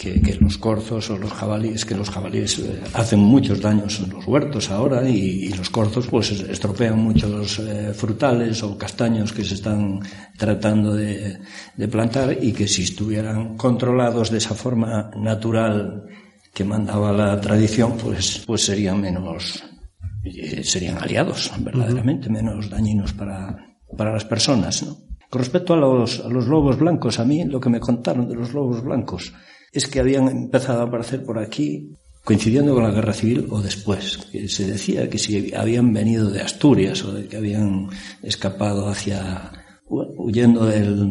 [0.00, 4.26] que, los corzos o los jabalíes, que los jabalíes eh, hacen muchos daños en los
[4.26, 10.00] huertos ahora y, los corzos pues estropean muchos eh, frutales o castaños que se están
[10.38, 11.38] tratando de,
[11.90, 16.06] plantar y que si estuvieran controlados de esa forma natural
[16.54, 19.62] que mandaba la tradición, pues, pues serían menos,
[20.24, 23.54] eh, serían aliados, verdaderamente, menos dañinos para,
[23.96, 24.96] para las personas, ¿no?
[25.28, 28.34] Con respecto a los, a los lobos blancos, a mí lo que me contaron de
[28.34, 29.32] los lobos blancos,
[29.72, 31.92] es que habían empezado a aparecer por aquí
[32.24, 36.42] coincidiendo con la guerra civil o después, que se decía que si habían venido de
[36.42, 37.88] Asturias o de que habían
[38.22, 39.50] escapado hacia
[39.88, 41.08] huyendo del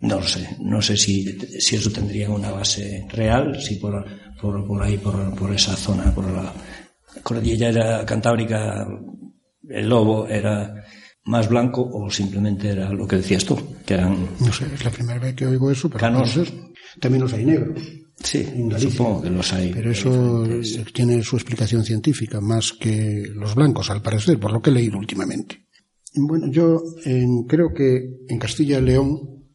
[0.00, 1.24] no lo sé, no sé si,
[1.60, 4.04] si eso tendría una base real, si por,
[4.40, 6.52] por, por ahí, por, por esa zona, por la
[7.22, 8.86] cordillera cantábrica,
[9.68, 10.84] el lobo era
[11.24, 14.28] más blanco o simplemente era lo que decías tú, que eran...
[14.40, 16.00] No sé, es la primera vez que oigo eso, pero...
[16.00, 16.52] Canosos.
[17.00, 17.82] También los hay negros.
[18.22, 18.46] Sí,
[18.78, 19.72] supongo que los hay.
[19.72, 20.46] Pero eso
[20.92, 24.98] tiene su explicación científica, más que los blancos, al parecer, por lo que he leído
[24.98, 25.66] últimamente.
[26.14, 26.80] Bueno, yo
[27.48, 29.46] creo que en Castilla y León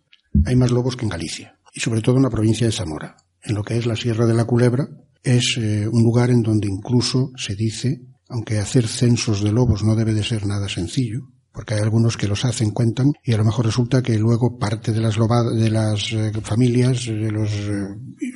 [0.45, 3.15] hay más lobos que en Galicia, y sobre todo en la provincia de Zamora.
[3.41, 4.89] En lo que es la Sierra de la Culebra,
[5.23, 9.95] es eh, un lugar en donde incluso se dice, aunque hacer censos de lobos no
[9.95, 11.29] debe de ser nada sencillo,
[11.59, 14.93] porque hay algunos que los hacen, cuentan, y a lo mejor resulta que luego parte
[14.93, 17.85] de las de las eh, familias, de los, eh,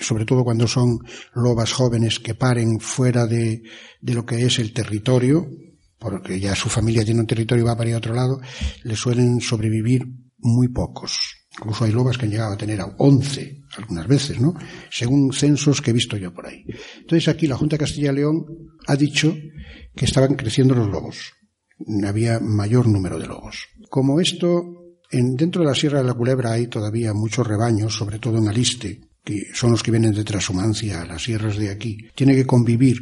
[0.01, 0.99] sobre todo cuando son
[1.33, 3.63] lobas jóvenes que paren fuera de,
[4.01, 5.47] de lo que es el territorio,
[5.97, 8.41] porque ya su familia tiene un territorio y va para ir a otro lado,
[8.83, 10.05] le suelen sobrevivir
[10.39, 11.17] muy pocos.
[11.57, 14.53] Incluso hay lobas que han llegado a tener a 11 algunas veces, ¿no?
[14.91, 16.65] Según censos que he visto yo por ahí.
[16.99, 18.43] Entonces aquí la Junta de Castilla y León
[18.85, 19.33] ha dicho
[19.95, 21.31] que estaban creciendo los lobos
[22.05, 23.67] había mayor número de lobos.
[23.89, 24.63] Como esto,
[25.11, 28.47] en, dentro de la Sierra de la Culebra hay todavía muchos rebaños, sobre todo en
[28.47, 31.97] Aliste, que son los que vienen de Trashumancia, las sierras de aquí.
[32.15, 32.97] Tiene que convivir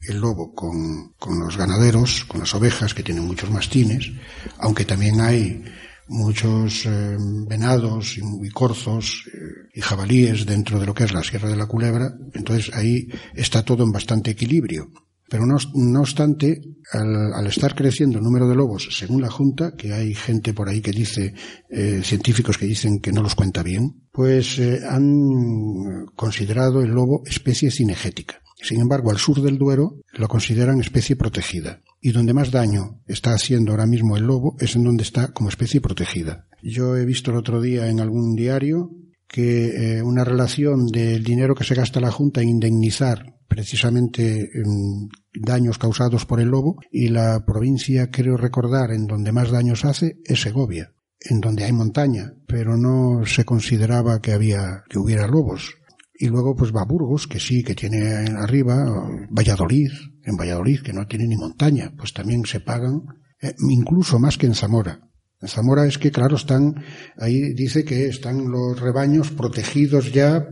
[0.00, 4.10] el lobo con, con los ganaderos, con las ovejas, que tienen muchos mastines,
[4.58, 5.62] aunque también hay
[6.08, 7.16] muchos eh,
[7.46, 11.66] venados y, corzos eh, y jabalíes dentro de lo que es la Sierra de la
[11.66, 14.90] Culebra, entonces ahí está todo en bastante equilibrio.
[15.28, 16.62] Pero no, no obstante,
[16.92, 20.68] al, al, estar creciendo el número de lobos, según la Junta, que hay gente por
[20.68, 21.34] ahí que dice,
[21.68, 27.22] eh, científicos que dicen que no los cuenta bien, pues eh, han considerado el lobo
[27.26, 28.40] especie cinegética.
[28.60, 31.82] Sin embargo, al sur del Duero lo consideran especie protegida.
[32.00, 35.48] Y donde más daño está haciendo ahora mismo el lobo es en donde está como
[35.48, 36.46] especie protegida.
[36.62, 38.90] Yo he visto el otro día en algún diario
[39.28, 45.08] que eh, una relación del dinero que se gasta la Junta en indemnizar precisamente en
[45.34, 50.18] daños causados por el lobo y la provincia, creo recordar, en donde más daños hace
[50.24, 55.74] es Segovia, en donde hay montaña, pero no se consideraba que había que hubiera lobos.
[56.20, 58.84] Y luego pues va Burgos, que sí, que tiene arriba,
[59.30, 59.90] Valladolid,
[60.24, 63.02] en Valladolid, que no tiene ni montaña, pues también se pagan,
[63.40, 65.08] eh, incluso más que en Zamora.
[65.40, 66.82] En Zamora es que, claro, están,
[67.16, 70.44] ahí dice que están los rebaños protegidos ya,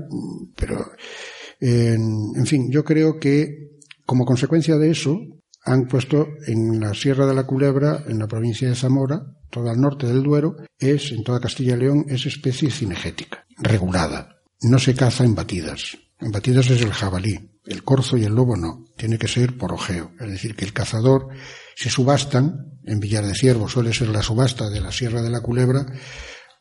[0.54, 0.92] pero,
[1.60, 5.18] en, fin, yo creo que como consecuencia de eso,
[5.64, 9.80] han puesto en la Sierra de la Culebra, en la provincia de Zamora, todo al
[9.80, 14.94] norte del Duero, es, en toda Castilla y León, es especie cinegética, regulada no se
[14.94, 15.98] caza en batidas.
[16.20, 17.50] En batidas es el jabalí.
[17.64, 18.84] El corzo y el lobo no.
[18.96, 20.12] Tiene que ser por ojeo.
[20.20, 21.28] Es decir, que el cazador
[21.74, 22.78] se subastan.
[22.84, 25.86] En Villar de Ciervo suele ser la subasta de la Sierra de la Culebra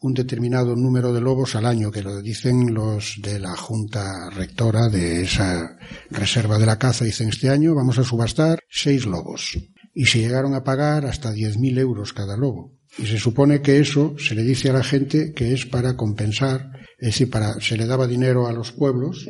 [0.06, 4.88] un determinado número de lobos al año, que lo dicen los de la Junta Rectora
[4.88, 5.78] de esa
[6.10, 7.06] reserva de la caza.
[7.06, 9.58] Dicen, este año vamos a subastar seis lobos.
[9.94, 12.74] Y se llegaron a pagar hasta diez mil euros cada lobo.
[12.98, 16.76] Y se supone que eso se le dice a la gente que es para compensar
[16.98, 19.28] es decir, para, se le daba dinero a los pueblos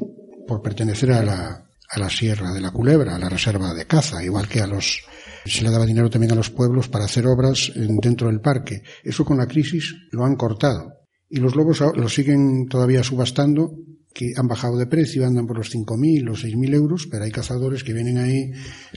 [0.48, 4.24] por pertenecer a la, a la Sierra de la Culebra, a la reserva de caza,
[4.24, 5.02] igual que a los,
[5.46, 8.82] se le daba dinero también a los pueblos para hacer obras dentro del parque.
[9.04, 10.94] Eso con la crisis lo han cortado.
[11.30, 13.72] Y los lobos lo siguen todavía subastando,
[14.14, 17.84] que han bajado de precio, andan por los 5.000 o 6.000 euros, pero hay cazadores
[17.84, 18.52] que vienen ahí,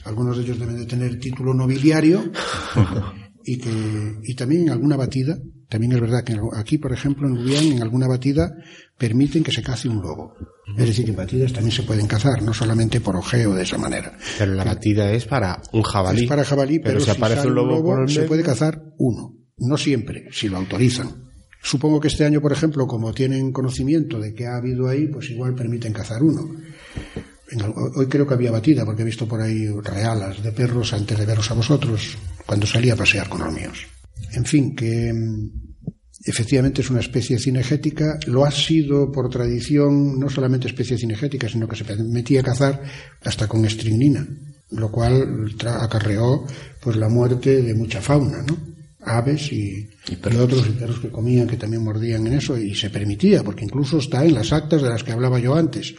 [0.05, 2.31] algunos de ellos deben de tener título nobiliario,
[3.43, 3.69] y que,
[4.23, 5.37] y también alguna batida,
[5.69, 8.55] también es verdad que aquí, por ejemplo, en Lubián, en alguna batida,
[8.97, 10.35] permiten que se cace un lobo.
[10.75, 13.77] Es decir, que en batidas también se pueden cazar, no solamente por ojeo de esa
[13.77, 14.17] manera.
[14.39, 16.23] Pero la batida es para un jabalí.
[16.23, 19.35] Es para jabalí, pero, si, aparece un lobo, se puede cazar uno.
[19.57, 21.29] No siempre, si lo autorizan.
[21.61, 25.29] Supongo que este año, por ejemplo, como tienen conocimiento de que ha habido ahí, pues
[25.29, 26.49] igual permiten cazar uno.
[27.95, 31.25] Hoy creo que había batida, porque he visto por ahí realas de perros antes de
[31.25, 33.85] veros a vosotros, cuando salía a pasear con los míos.
[34.33, 35.51] En fin, que mm,
[36.25, 41.67] efectivamente es una especie cinegética, lo ha sido por tradición, no solamente especie cinegética, sino
[41.67, 42.81] que se metía a cazar
[43.23, 44.27] hasta con estricnina,
[44.71, 46.45] lo cual acarreó
[46.81, 48.57] pues la muerte de mucha fauna, ¿no?
[49.01, 52.89] aves y, y, otros y perros que comían que también mordían en eso y se
[52.89, 55.95] permitía porque incluso está en las actas de las que hablaba yo antes.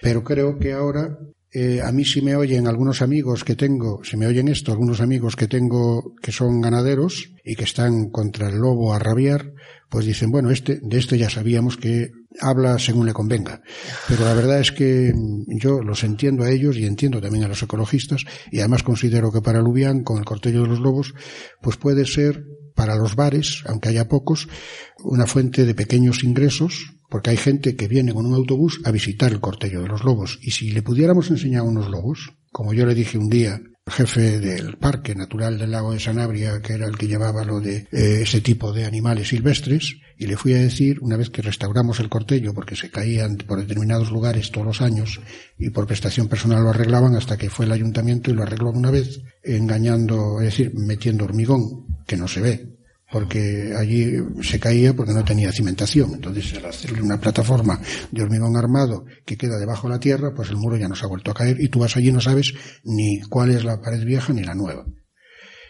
[0.00, 1.18] Pero creo que ahora
[1.56, 5.00] eh, a mí si me oyen algunos amigos que tengo, si me oyen esto, algunos
[5.00, 9.52] amigos que tengo que son ganaderos y que están contra el lobo a rabiar,
[9.88, 13.62] pues dicen, bueno, este, de este ya sabíamos que habla según le convenga.
[14.08, 17.48] Pero la verdad es que mm, yo los entiendo a ellos y entiendo también a
[17.48, 21.14] los ecologistas y además considero que para Lubián, con el cortello de los lobos,
[21.62, 22.44] pues puede ser
[22.74, 24.48] para los bares, aunque haya pocos,
[25.04, 29.30] una fuente de pequeños ingresos porque hay gente que viene con un autobús a visitar
[29.30, 30.40] el cortello de los lobos.
[30.42, 34.40] Y si le pudiéramos enseñar unos lobos, como yo le dije un día al jefe
[34.40, 38.22] del Parque Natural del Lago de Sanabria, que era el que llevaba lo de eh,
[38.22, 42.08] ese tipo de animales silvestres, y le fui a decir, una vez que restauramos el
[42.08, 45.20] cortello, porque se caían por determinados lugares todos los años,
[45.56, 48.90] y por prestación personal lo arreglaban hasta que fue el ayuntamiento y lo arregló una
[48.90, 52.73] vez, engañando, es decir, metiendo hormigón, que no se ve,
[53.14, 56.14] porque allí se caía porque no tenía cimentación.
[56.14, 60.50] Entonces, al hacerle una plataforma de hormigón armado que queda debajo de la tierra, pues
[60.50, 62.20] el muro ya no se ha vuelto a caer y tú vas allí y no
[62.20, 64.84] sabes ni cuál es la pared vieja ni la nueva.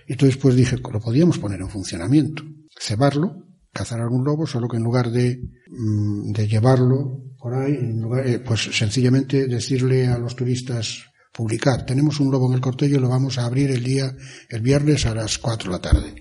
[0.07, 2.43] Entonces, pues dije, lo podíamos poner en funcionamiento,
[2.81, 5.39] cebarlo, cazar algún lobo, solo que en lugar de,
[5.69, 7.77] mm, de llevarlo por ahí,
[8.25, 13.11] eh, pues sencillamente decirle a los turistas, publicar, tenemos un lobo en el cortello, lo
[13.11, 14.17] vamos a abrir el día,
[14.49, 16.15] el viernes a las 4 de la tarde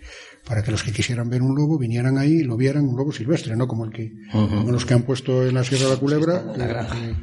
[0.45, 3.11] para que los que quisieran ver un lobo vinieran ahí y lo vieran un lobo
[3.11, 5.99] silvestre, no como el que, como los que han puesto en la Sierra de la
[5.99, 6.53] Culebra.
[6.57, 7.15] Eh,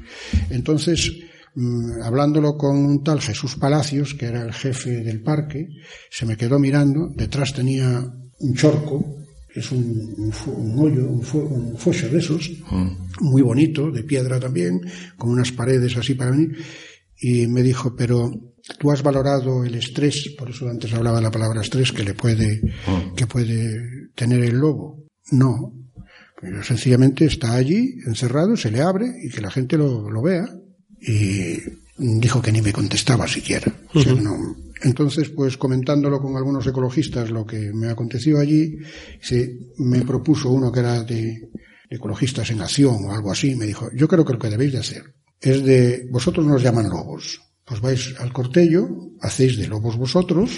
[0.51, 1.12] entonces,
[1.55, 5.68] mm, hablándolo con un tal Jesús Palacios, que era el jefe del parque,
[6.11, 8.03] se me quedó mirando, detrás tenía
[8.39, 9.16] un chorco,
[9.55, 12.51] es un, un, un hoyo, un, un foso de esos,
[13.21, 14.81] muy bonito, de piedra también,
[15.18, 16.57] con unas paredes así para venir,
[17.21, 18.33] y me dijo, pero
[18.79, 22.14] tú has valorado el estrés, por eso antes hablaba de la palabra estrés que le
[22.14, 23.14] puede, mm.
[23.14, 25.05] que puede tener el lobo.
[25.33, 25.75] No.
[26.41, 30.49] Pero sencillamente está allí, encerrado, se le abre y que la gente lo, lo vea.
[31.01, 31.59] Y
[31.97, 33.73] dijo que ni me contestaba siquiera.
[33.95, 34.01] Uh -huh.
[34.01, 34.57] o sea, no.
[34.83, 38.79] Entonces, pues comentándolo con algunos ecologistas lo que me aconteció allí,
[39.21, 41.51] se me propuso uno que era de,
[41.91, 44.73] de ecologistas en acción o algo así, me dijo, yo creo que lo que debéis
[44.73, 45.03] de hacer
[45.41, 47.41] es de, vosotros nos llaman lobos,
[47.71, 48.89] pues vais al cortello,
[49.21, 50.51] hacéis de lobos vosotros,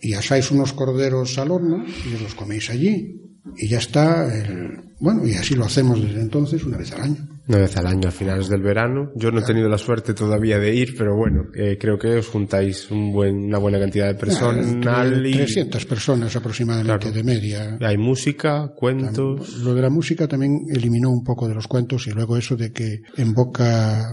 [0.00, 3.20] y asáis unos corderos al horno y os los coméis allí.
[3.56, 7.33] Y ya está, el, bueno, y así lo hacemos desde entonces una vez al año.
[7.46, 9.10] Una vez al año, a finales del verano.
[9.16, 12.28] Yo no he tenido la suerte todavía de ir, pero bueno, eh, creo que os
[12.28, 14.64] juntáis un buen, una buena cantidad de personas.
[14.80, 17.12] Claro, 300 personas aproximadamente Claro.
[17.14, 17.76] de media.
[17.82, 19.58] Hay música, cuentos.
[19.58, 22.72] Lo de la música también eliminó un poco de los cuentos y luego eso de
[22.72, 24.06] que en boca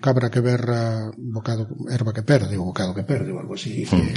[0.00, 3.84] cabra que berra, bocado, herba que perde o bocado que perde o algo así.
[3.84, 4.14] que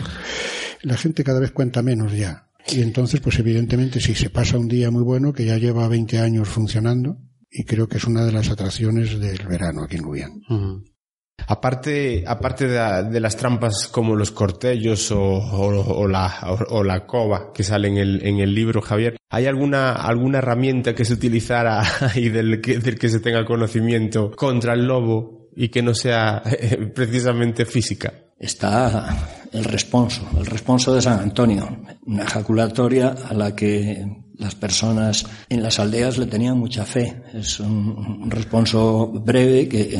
[0.83, 2.43] la gente cada vez cuenta menos ya.
[2.69, 6.19] Y entonces, pues evidentemente, si se pasa un día muy bueno, que ya lleva 20
[6.19, 7.17] años funcionando,
[7.49, 10.41] y creo que es una de las atracciones del verano aquí en Lubián.
[11.49, 16.77] Aparte, aparte de, la- de las trampas como los cortellos o, o- o la, o,
[16.79, 20.93] o la cova que sale en el, en el libro, Javier, ¿hay alguna, alguna herramienta
[20.95, 21.83] que se utilizara
[22.15, 26.41] y del que, del que se tenga conocimiento contra el lobo y que no sea
[26.45, 28.13] eh, precisamente física?
[28.39, 29.17] está
[29.51, 31.67] el responso, el responso de San Antonio,
[32.05, 34.05] una ejaculatoria a la que
[34.38, 37.23] las personas en las aldeas le tenían mucha fe.
[37.33, 39.99] Es un, responso breve que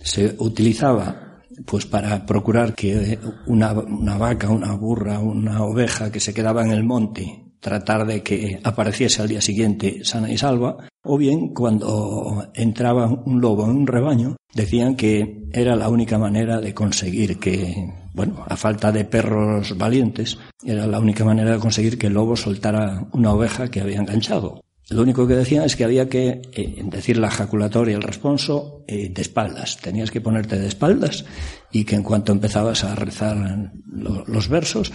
[0.00, 6.34] se utilizaba pues para procurar que una, una vaca, una burra, una oveja que se
[6.34, 11.16] quedaba en el monte tratar de que apareciese al día siguiente sana y salva, o
[11.18, 16.74] bien cuando entraba un lobo en un rebaño, decían que era la única manera de
[16.74, 22.06] conseguir que, bueno, a falta de perros valientes, era la única manera de conseguir que
[22.08, 24.62] el lobo soltara una oveja que había enganchado.
[24.88, 29.08] Lo único que decían es que había que eh, decir la ejaculatoria, el responso, eh,
[29.12, 29.78] de espaldas.
[29.78, 31.24] Tenías que ponerte de espaldas
[31.72, 34.92] y que en cuanto empezabas a rezar lo- los versos,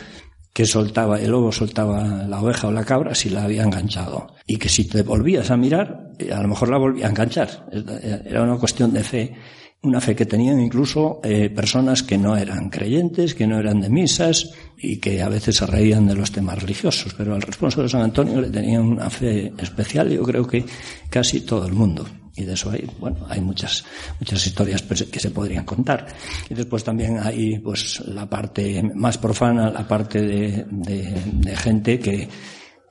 [0.53, 4.35] que soltaba, el lobo soltaba la oveja o la cabra si la había enganchado.
[4.45, 7.67] Y que si te volvías a mirar, eh, a lo mejor la volvía a enganchar.
[7.71, 9.35] Era una cuestión de fe.
[9.83, 13.89] Una fe que tenían incluso eh, personas que no eran creyentes, que no eran de
[13.89, 17.15] misas y que a veces se reían de los temas religiosos.
[17.15, 20.63] Pero al responsable de San Antonio le tenían una fe especial, yo creo que
[21.09, 22.05] casi todo el mundo.
[22.35, 23.83] Y de eso hay, bueno, hay muchas,
[24.19, 26.07] muchas historias pues, que se podrían contar.
[26.49, 31.99] Y después también hay, pues, la parte más profana, la parte de, de, de gente
[31.99, 32.29] que,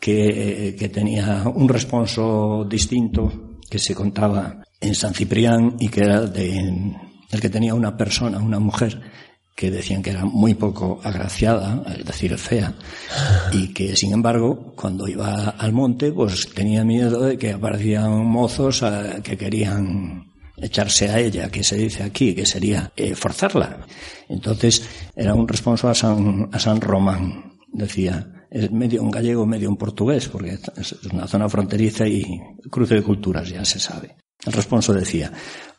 [0.00, 6.22] que, que tenía un responso distinto que se contaba en San Ciprián y que era
[6.22, 6.58] de,
[7.30, 9.00] el que tenía una persona, una mujer,
[9.60, 12.72] que decían que era muy poco agraciada, es decir, fea,
[13.52, 18.82] y que sin embargo, cuando iba al monte, pues tenía miedo de que aparecían mozos
[18.82, 23.86] eh, que querían echarse a ella, que se dice aquí, que sería eh, forzarla.
[24.30, 24.82] Entonces,
[25.14, 29.76] era un responso a San, a San Román, decía, es medio un gallego, medio un
[29.76, 32.24] portugués, porque es una zona fronteriza y
[32.70, 34.16] cruce de culturas, ya se sabe.
[34.42, 35.30] El responso decía,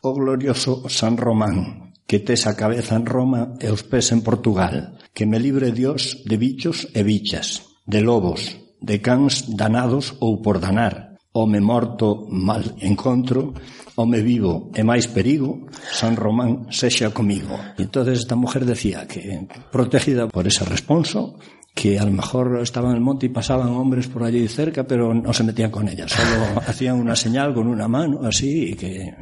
[0.02, 4.98] oh glorioso San Román, que tes a cabeza en Roma e os pés en Portugal,
[5.14, 10.58] que me libre Dios de bichos e bichas, de lobos, de cans danados ou por
[10.58, 13.54] danar, home morto mal encontro,
[13.96, 17.56] home vivo e máis perigo, San Román sexa comigo.
[17.78, 21.40] E entonces esta mujer decía que protegida por ese responso,
[21.74, 25.14] que a lo mejor estaban en el monte y pasaban hombres por allí cerca, pero
[25.14, 29.14] no se metían con ella, solo hacían una señal con una mano, así, y que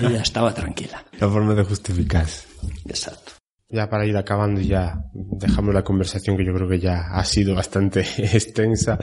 [0.00, 1.04] ella estaba tranquila.
[1.18, 2.46] La forma de justificarse.
[2.86, 3.32] Exacto.
[3.72, 7.54] Ya para ir acabando, ya dejamos la conversación que yo creo que ya ha sido
[7.54, 8.98] bastante extensa.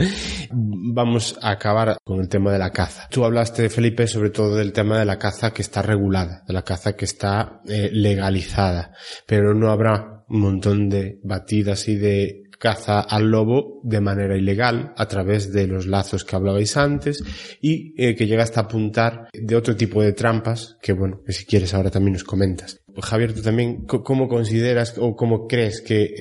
[0.51, 3.07] Vamos a acabar con el tema de la caza.
[3.09, 6.63] Tú hablaste, Felipe, sobre todo del tema de la caza que está regulada, de la
[6.63, 8.91] caza que está eh, legalizada,
[9.25, 14.93] pero no habrá un montón de batidas y de caza al lobo de manera ilegal
[14.95, 17.23] a través de los lazos que hablabais antes
[17.61, 21.45] y eh, que llega hasta apuntar de otro tipo de trampas que bueno, que si
[21.45, 22.81] quieres ahora también nos comentas.
[22.99, 26.15] Javier, tú también, ¿cómo consideras o cómo crees que,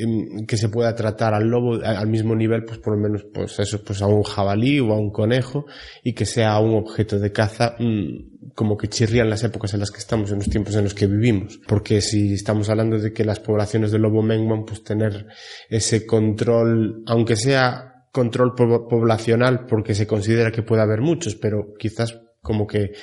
[0.47, 3.83] que se pueda tratar al lobo al mismo nivel, pues por lo menos, pues eso,
[3.83, 5.65] pues a un jabalí o a un conejo
[6.05, 9.91] y que sea un objeto de caza mmm, como que chirrían las épocas en las
[9.91, 11.61] que estamos, en los tiempos en los que vivimos.
[11.69, 15.27] Porque si estamos hablando de que las poblaciones de lobo menguan, pues tener
[15.69, 22.19] ese control, aunque sea control poblacional, porque se considera que puede haber muchos, pero quizás
[22.41, 22.95] como que,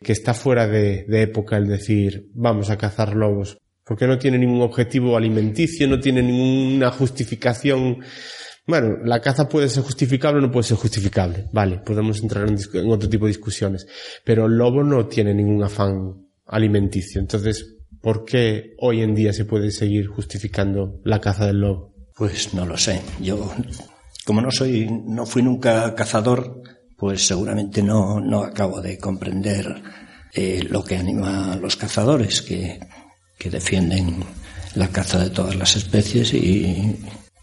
[0.00, 3.58] que está fuera de, de época el decir, vamos a cazar lobos.
[3.84, 7.98] Porque no tiene ningún objetivo alimenticio, no tiene ninguna justificación
[8.66, 11.48] bueno, la caza puede ser justificable o no puede ser justificable.
[11.52, 13.86] Vale, podemos entrar en, en, otro tipo de discusiones.
[14.24, 17.20] Pero el lobo no tiene ningún afán alimenticio.
[17.20, 21.94] Entonces, ¿por qué hoy en día se puede seguir justificando la caza del lobo?
[22.16, 23.02] Pues no lo sé.
[23.20, 23.52] Yo,
[24.24, 26.62] como no soy, no fui nunca cazador,
[26.96, 29.82] pues seguramente no, no acabo de comprender
[30.32, 32.80] eh, lo que anima a los cazadores, que,
[33.38, 34.24] que defienden
[34.74, 36.96] la caza de todas las especies y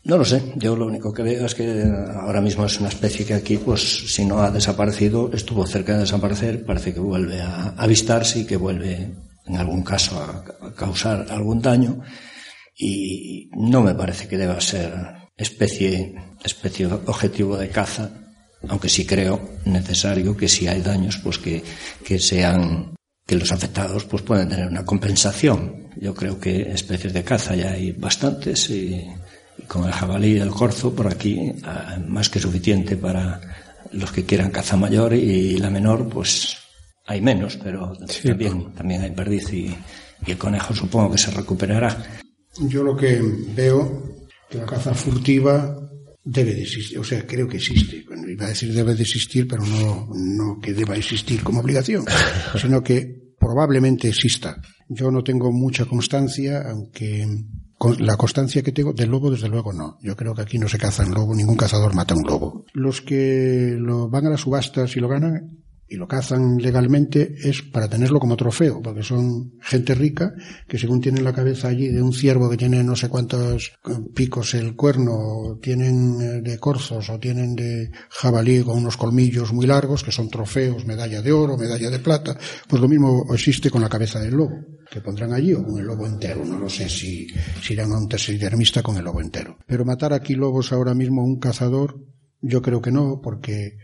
[0.04, 1.84] no lo sé, yo lo único que veo es que
[2.16, 3.82] ahora mismo es una especie que aquí, pues
[4.14, 8.58] si no ha desaparecido, estuvo cerca de desaparecer, parece que vuelve a avistarse y que
[8.58, 9.12] vuelve
[9.46, 12.02] en algún caso a, causar algún daño
[12.76, 14.94] y no me parece que deba ser
[15.38, 18.10] especie, especie objetivo de caza,
[18.68, 21.64] aunque sí creo necesario que si hay daños, pues que,
[22.04, 22.96] que sean
[23.28, 25.90] que los afectados pues pueden tener una compensación.
[25.96, 29.08] Yo creo que especies de caza ya hay bastantes y
[29.68, 31.54] con el jabalí y el corzo por aquí
[32.08, 33.40] más que suficiente para
[33.92, 36.58] los que quieran caza mayor y la menor pues
[37.06, 37.94] hay menos pero
[38.26, 39.76] también, también hay perdiz y,
[40.26, 41.98] y, el conejo supongo que se recuperará
[42.60, 43.22] yo lo que
[43.56, 45.82] veo que la caza furtiva
[46.24, 48.04] debe de existir, o sea, creo que existe.
[48.08, 52.06] Bueno, iba a decir debe de existir, pero no, no que deba existir como obligación,
[52.62, 54.62] sino que probablemente exista.
[54.88, 57.26] Yo no tengo mucha constancia, aunque
[58.00, 59.98] la constancia que tengo del lobo, desde luego no.
[60.02, 62.66] Yo creo que aquí no se caza un lobo, ningún cazador mata un lobo.
[62.74, 65.61] Los que lo van a las subastas y lo ganan
[65.92, 70.34] y lo cazan legalmente es para tenerlo como trofeo, porque son gente rica
[70.66, 73.74] que según tienen la cabeza allí de un ciervo que tiene no sé cuántos
[74.16, 79.68] picos el cuerno, tienen eh, de corzos o tienen de jabalí con unos colmillos muy
[79.68, 82.38] largos que son trofeos, medalla de oro, medalla de plata,
[82.70, 84.56] pues lo mismo existe con la cabeza del lobo
[84.90, 86.46] que pondrán allí o con el lobo entero.
[86.46, 87.28] No lo sé si,
[87.62, 89.58] si irán a un taxidermista con el lobo entero.
[89.68, 92.00] Pero matar aquí lobos ahora mismo un cazador,
[92.42, 93.78] yo creo que no, porque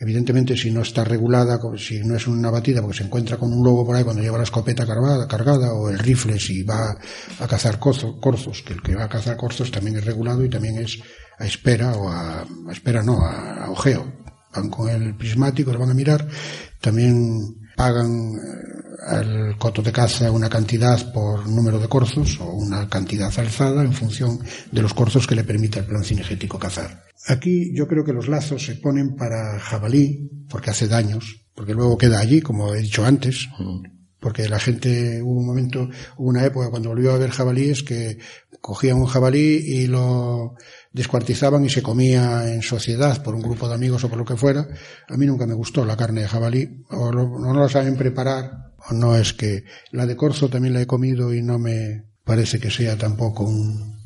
[0.00, 3.62] evidentemente si no está regulada, si no es una batida porque se encuentra con un
[3.62, 6.96] lobo por ahí cuando lleva la escopeta cargada, o el rifle si va
[7.38, 10.78] a cazar corzos, que el que va a cazar corzos también es regulado y también
[10.78, 10.98] es
[11.38, 14.20] a espera o a, a espera no, a, a ojeo.
[14.54, 16.26] Van con el prismático, lo van a mirar,
[16.80, 18.32] también pagan
[19.06, 23.92] al coto de caza una cantidad por número de corzos o una cantidad alzada en
[23.92, 24.38] función
[24.70, 27.04] de los corzos que le permita el plan cinegético cazar.
[27.26, 31.98] Aquí yo creo que los lazos se ponen para jabalí porque hace daños, porque luego
[31.98, 33.48] queda allí, como he dicho antes,
[34.18, 38.18] porque la gente hubo un momento, hubo una época cuando volvió a ver jabalíes que
[38.60, 40.54] cogían un jabalí y lo
[40.92, 44.36] descuartizaban y se comía en sociedad por un grupo de amigos o por lo que
[44.36, 44.68] fuera.
[45.08, 48.94] A mí nunca me gustó la carne de jabalí, o no la saben preparar, o
[48.94, 52.70] no es que la de corzo también la he comido y no me parece que
[52.70, 53.98] sea tampoco un...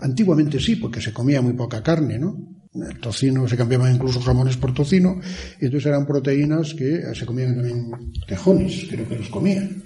[0.00, 2.36] Antiguamente sí, porque se comía muy poca carne, ¿no?
[2.74, 5.20] El tocino se cambiaban incluso jamones por tocino,
[5.60, 7.90] y entonces eran proteínas que se comían también
[8.26, 9.82] tejones, creo que los comían.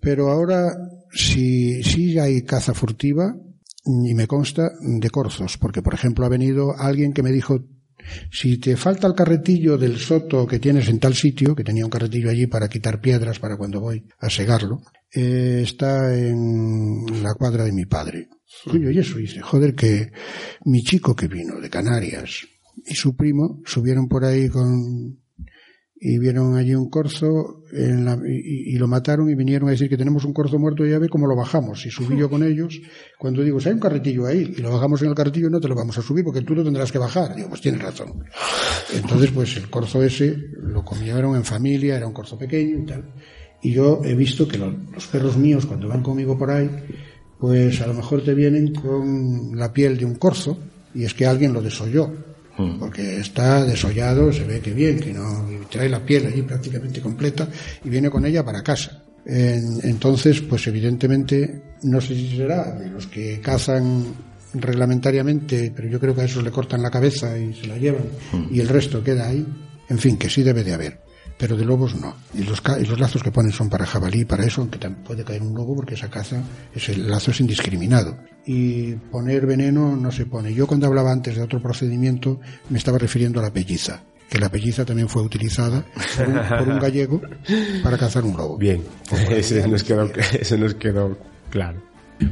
[0.00, 0.74] Pero ahora,
[1.12, 3.36] si, si hay caza furtiva,
[3.84, 7.64] y me consta de corzos, porque por ejemplo ha venido alguien que me dijo,
[8.30, 11.90] si te falta el carretillo del soto que tienes en tal sitio, que tenía un
[11.90, 14.82] carretillo allí para quitar piedras para cuando voy a segarlo,
[15.12, 18.28] eh, está en la cuadra de mi padre.
[18.72, 20.10] y eso dice, joder, que
[20.64, 22.46] mi chico que vino de Canarias
[22.84, 25.18] y su primo subieron por ahí con
[26.00, 29.96] y vieron allí un corzo en la, y, lo mataron y vinieron a decir que
[29.96, 31.84] tenemos un corzo muerto y ya ve cómo lo bajamos.
[31.86, 32.80] Y subí yo con ellos,
[33.18, 35.66] cuando digo, si hay un carretillo ahí y lo bajamos en el carretillo, no te
[35.66, 37.34] lo vamos a subir porque tú lo tendrás que bajar.
[37.34, 38.24] Digo, pues tienes razón.
[38.94, 43.12] Entonces, pues el corzo ese lo comieron en familia, era un corzo pequeño y tal.
[43.60, 46.70] Y yo he visto que los, los perros míos, cuando van conmigo por ahí,
[47.40, 50.58] pues a lo mejor te vienen con la piel de un corzo
[50.94, 52.27] y es que alguien lo desolló.
[52.78, 57.48] Porque está desollado, se ve que bien, que no trae la piel allí prácticamente completa
[57.84, 59.02] y viene con ella para casa.
[59.24, 64.06] entonces, pues evidentemente, no sé si será de los que cazan
[64.54, 68.04] reglamentariamente, pero yo creo que a esos le cortan la cabeza y se la llevan
[68.32, 68.54] mm.
[68.54, 69.46] y el resto queda ahí.
[69.88, 71.07] En fin, que sí debe de haber
[71.38, 72.14] pero de lobos no.
[72.34, 75.24] Y los, y los lazos que ponen son para jabalí, para eso, aunque también puede
[75.24, 76.42] caer un lobo porque esa caza,
[76.74, 78.18] ese lazo es indiscriminado.
[78.44, 80.52] Y poner veneno no se pone.
[80.52, 84.02] Yo cuando hablaba antes de otro procedimiento me estaba refiriendo a la pelliza.
[84.28, 85.84] que la pelliza también fue utilizada
[86.16, 87.22] por un, gallego
[87.82, 88.58] para cazar un lobo.
[88.58, 88.82] Bien,
[89.30, 91.16] ese nos quedó, ese nos quedó
[91.50, 91.80] claro.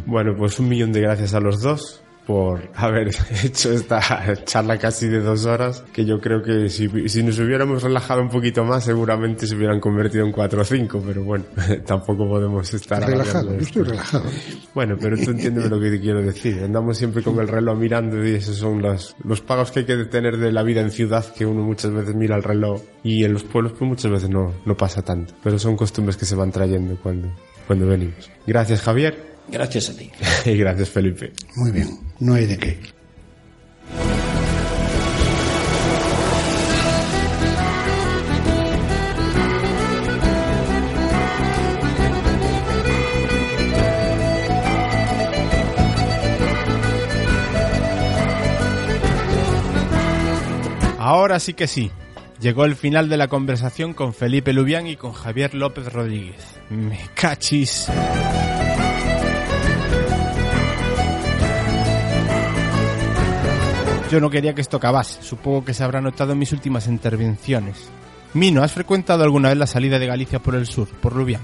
[0.05, 3.11] Bueno, pues un millón de gracias a los dos por haber
[3.45, 4.01] hecho esta
[4.45, 8.29] charla casi de dos horas, que yo creo que si, si, nos hubiéramos relajado un
[8.29, 11.45] poquito más, seguramente se hubieran convertido en cuatro o cinco, pero bueno,
[11.87, 13.55] tampoco podemos estar relajado.
[13.55, 14.25] Yo estoy relajado.
[14.75, 16.63] Bueno, pero tú entiendes lo que te quiero decir.
[16.63, 19.97] Andamos siempre con el reloj mirando y esos son los, los pagos que hay que
[20.07, 23.33] tener de la vida en ciudad, que uno muchas veces mira el reloj y en
[23.33, 26.51] los pueblos pues muchas veces no, no pasa tanto, pero son costumbres que se van
[26.51, 27.29] trayendo cuando,
[27.67, 28.31] cuando venimos.
[28.47, 29.36] Gracias Javier.
[29.49, 30.11] Gracias a ti.
[30.45, 31.33] y gracias Felipe.
[31.57, 31.89] Muy bien,
[32.21, 32.97] no hay de qué.
[51.07, 51.93] Ahora sí que sí.
[52.41, 56.59] Llegó el final de la conversación con Felipe Lubián y con Javier López Rodríguez.
[56.69, 57.87] Me cachis.
[64.11, 65.21] Yo no quería que esto acabase.
[65.23, 67.89] Supongo que se habrá notado en mis últimas intervenciones.
[68.35, 71.41] Mino, ¿has frecuentado alguna vez la salida de Galicia por el sur, por Lubián?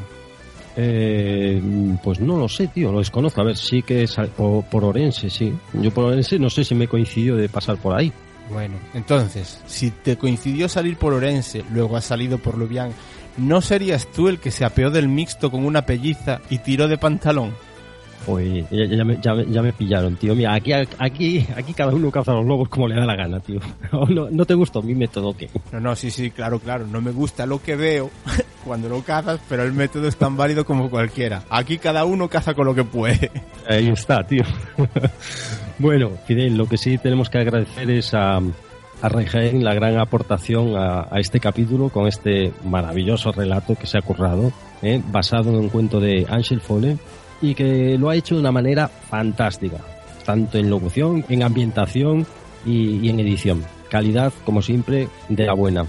[0.76, 1.60] Eh,
[2.02, 3.40] pues no lo sé, tío, lo desconozco.
[3.40, 5.52] A ver, sí que es por, por Orense, sí.
[5.72, 8.12] Yo por Orense no sé si me coincidió de pasar por ahí.
[8.50, 12.92] Bueno, entonces, si te coincidió salir por Orense, luego has salido por Lubián,
[13.38, 16.98] ¿no serías tú el que se apeó del mixto con una pelliza y tiró de
[16.98, 17.54] pantalón?
[18.26, 20.34] Oye, ya, ya, me, ya, ya, me, pillaron, tío.
[20.34, 23.58] Mira, aquí, aquí, aquí cada uno caza los lobos como le da la gana, tío.
[24.08, 25.50] ¿No, no te gustó mi método qué?
[25.72, 26.86] No, no, sí, sí, claro, claro.
[26.86, 28.10] No me gusta lo que veo
[28.64, 31.42] cuando lo cazas, pero el método es tan válido como cualquiera.
[31.50, 33.30] Aquí cada uno caza con lo que puede.
[33.68, 34.44] Ahí está, tío.
[35.78, 40.76] bueno, Fidel, lo que sí tenemos que agradecer es a, a Regen la gran aportación
[40.76, 45.02] a, a, este capítulo con este maravilloso relato que se ha currado, ¿eh?
[45.10, 46.98] basado en un cuento de Angel Fole
[47.42, 49.78] y que lo ha hecho de una manera fantástica,
[50.24, 52.26] tanto en locución, en ambientación
[52.64, 53.62] y, y en edición.
[53.90, 55.84] Calidad, como siempre, de la buena.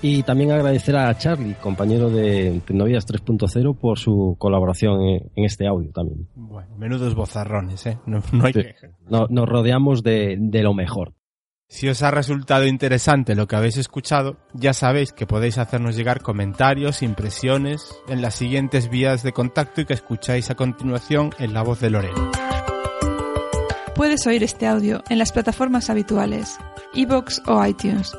[0.00, 5.66] Y también agradecer a Charlie, compañero de Tecnovías 3.0, por su colaboración en, en, este
[5.66, 6.28] audio también.
[6.36, 7.98] Bueno, menudos bozarrones, ¿eh?
[8.06, 8.62] No, no hay sí.
[8.62, 8.90] queja.
[9.10, 11.14] No, nos rodeamos de, de lo mejor.
[11.70, 16.22] Si os ha resultado interesante lo que habéis escuchado, ya sabéis que podéis hacernos llegar
[16.22, 21.62] comentarios, impresiones en las siguientes vías de contacto y que escucháis a continuación en la
[21.62, 22.30] voz de Lorena.
[23.94, 26.56] Puedes oír este audio en las plataformas habituales,
[26.94, 28.16] iVoox o iTunes.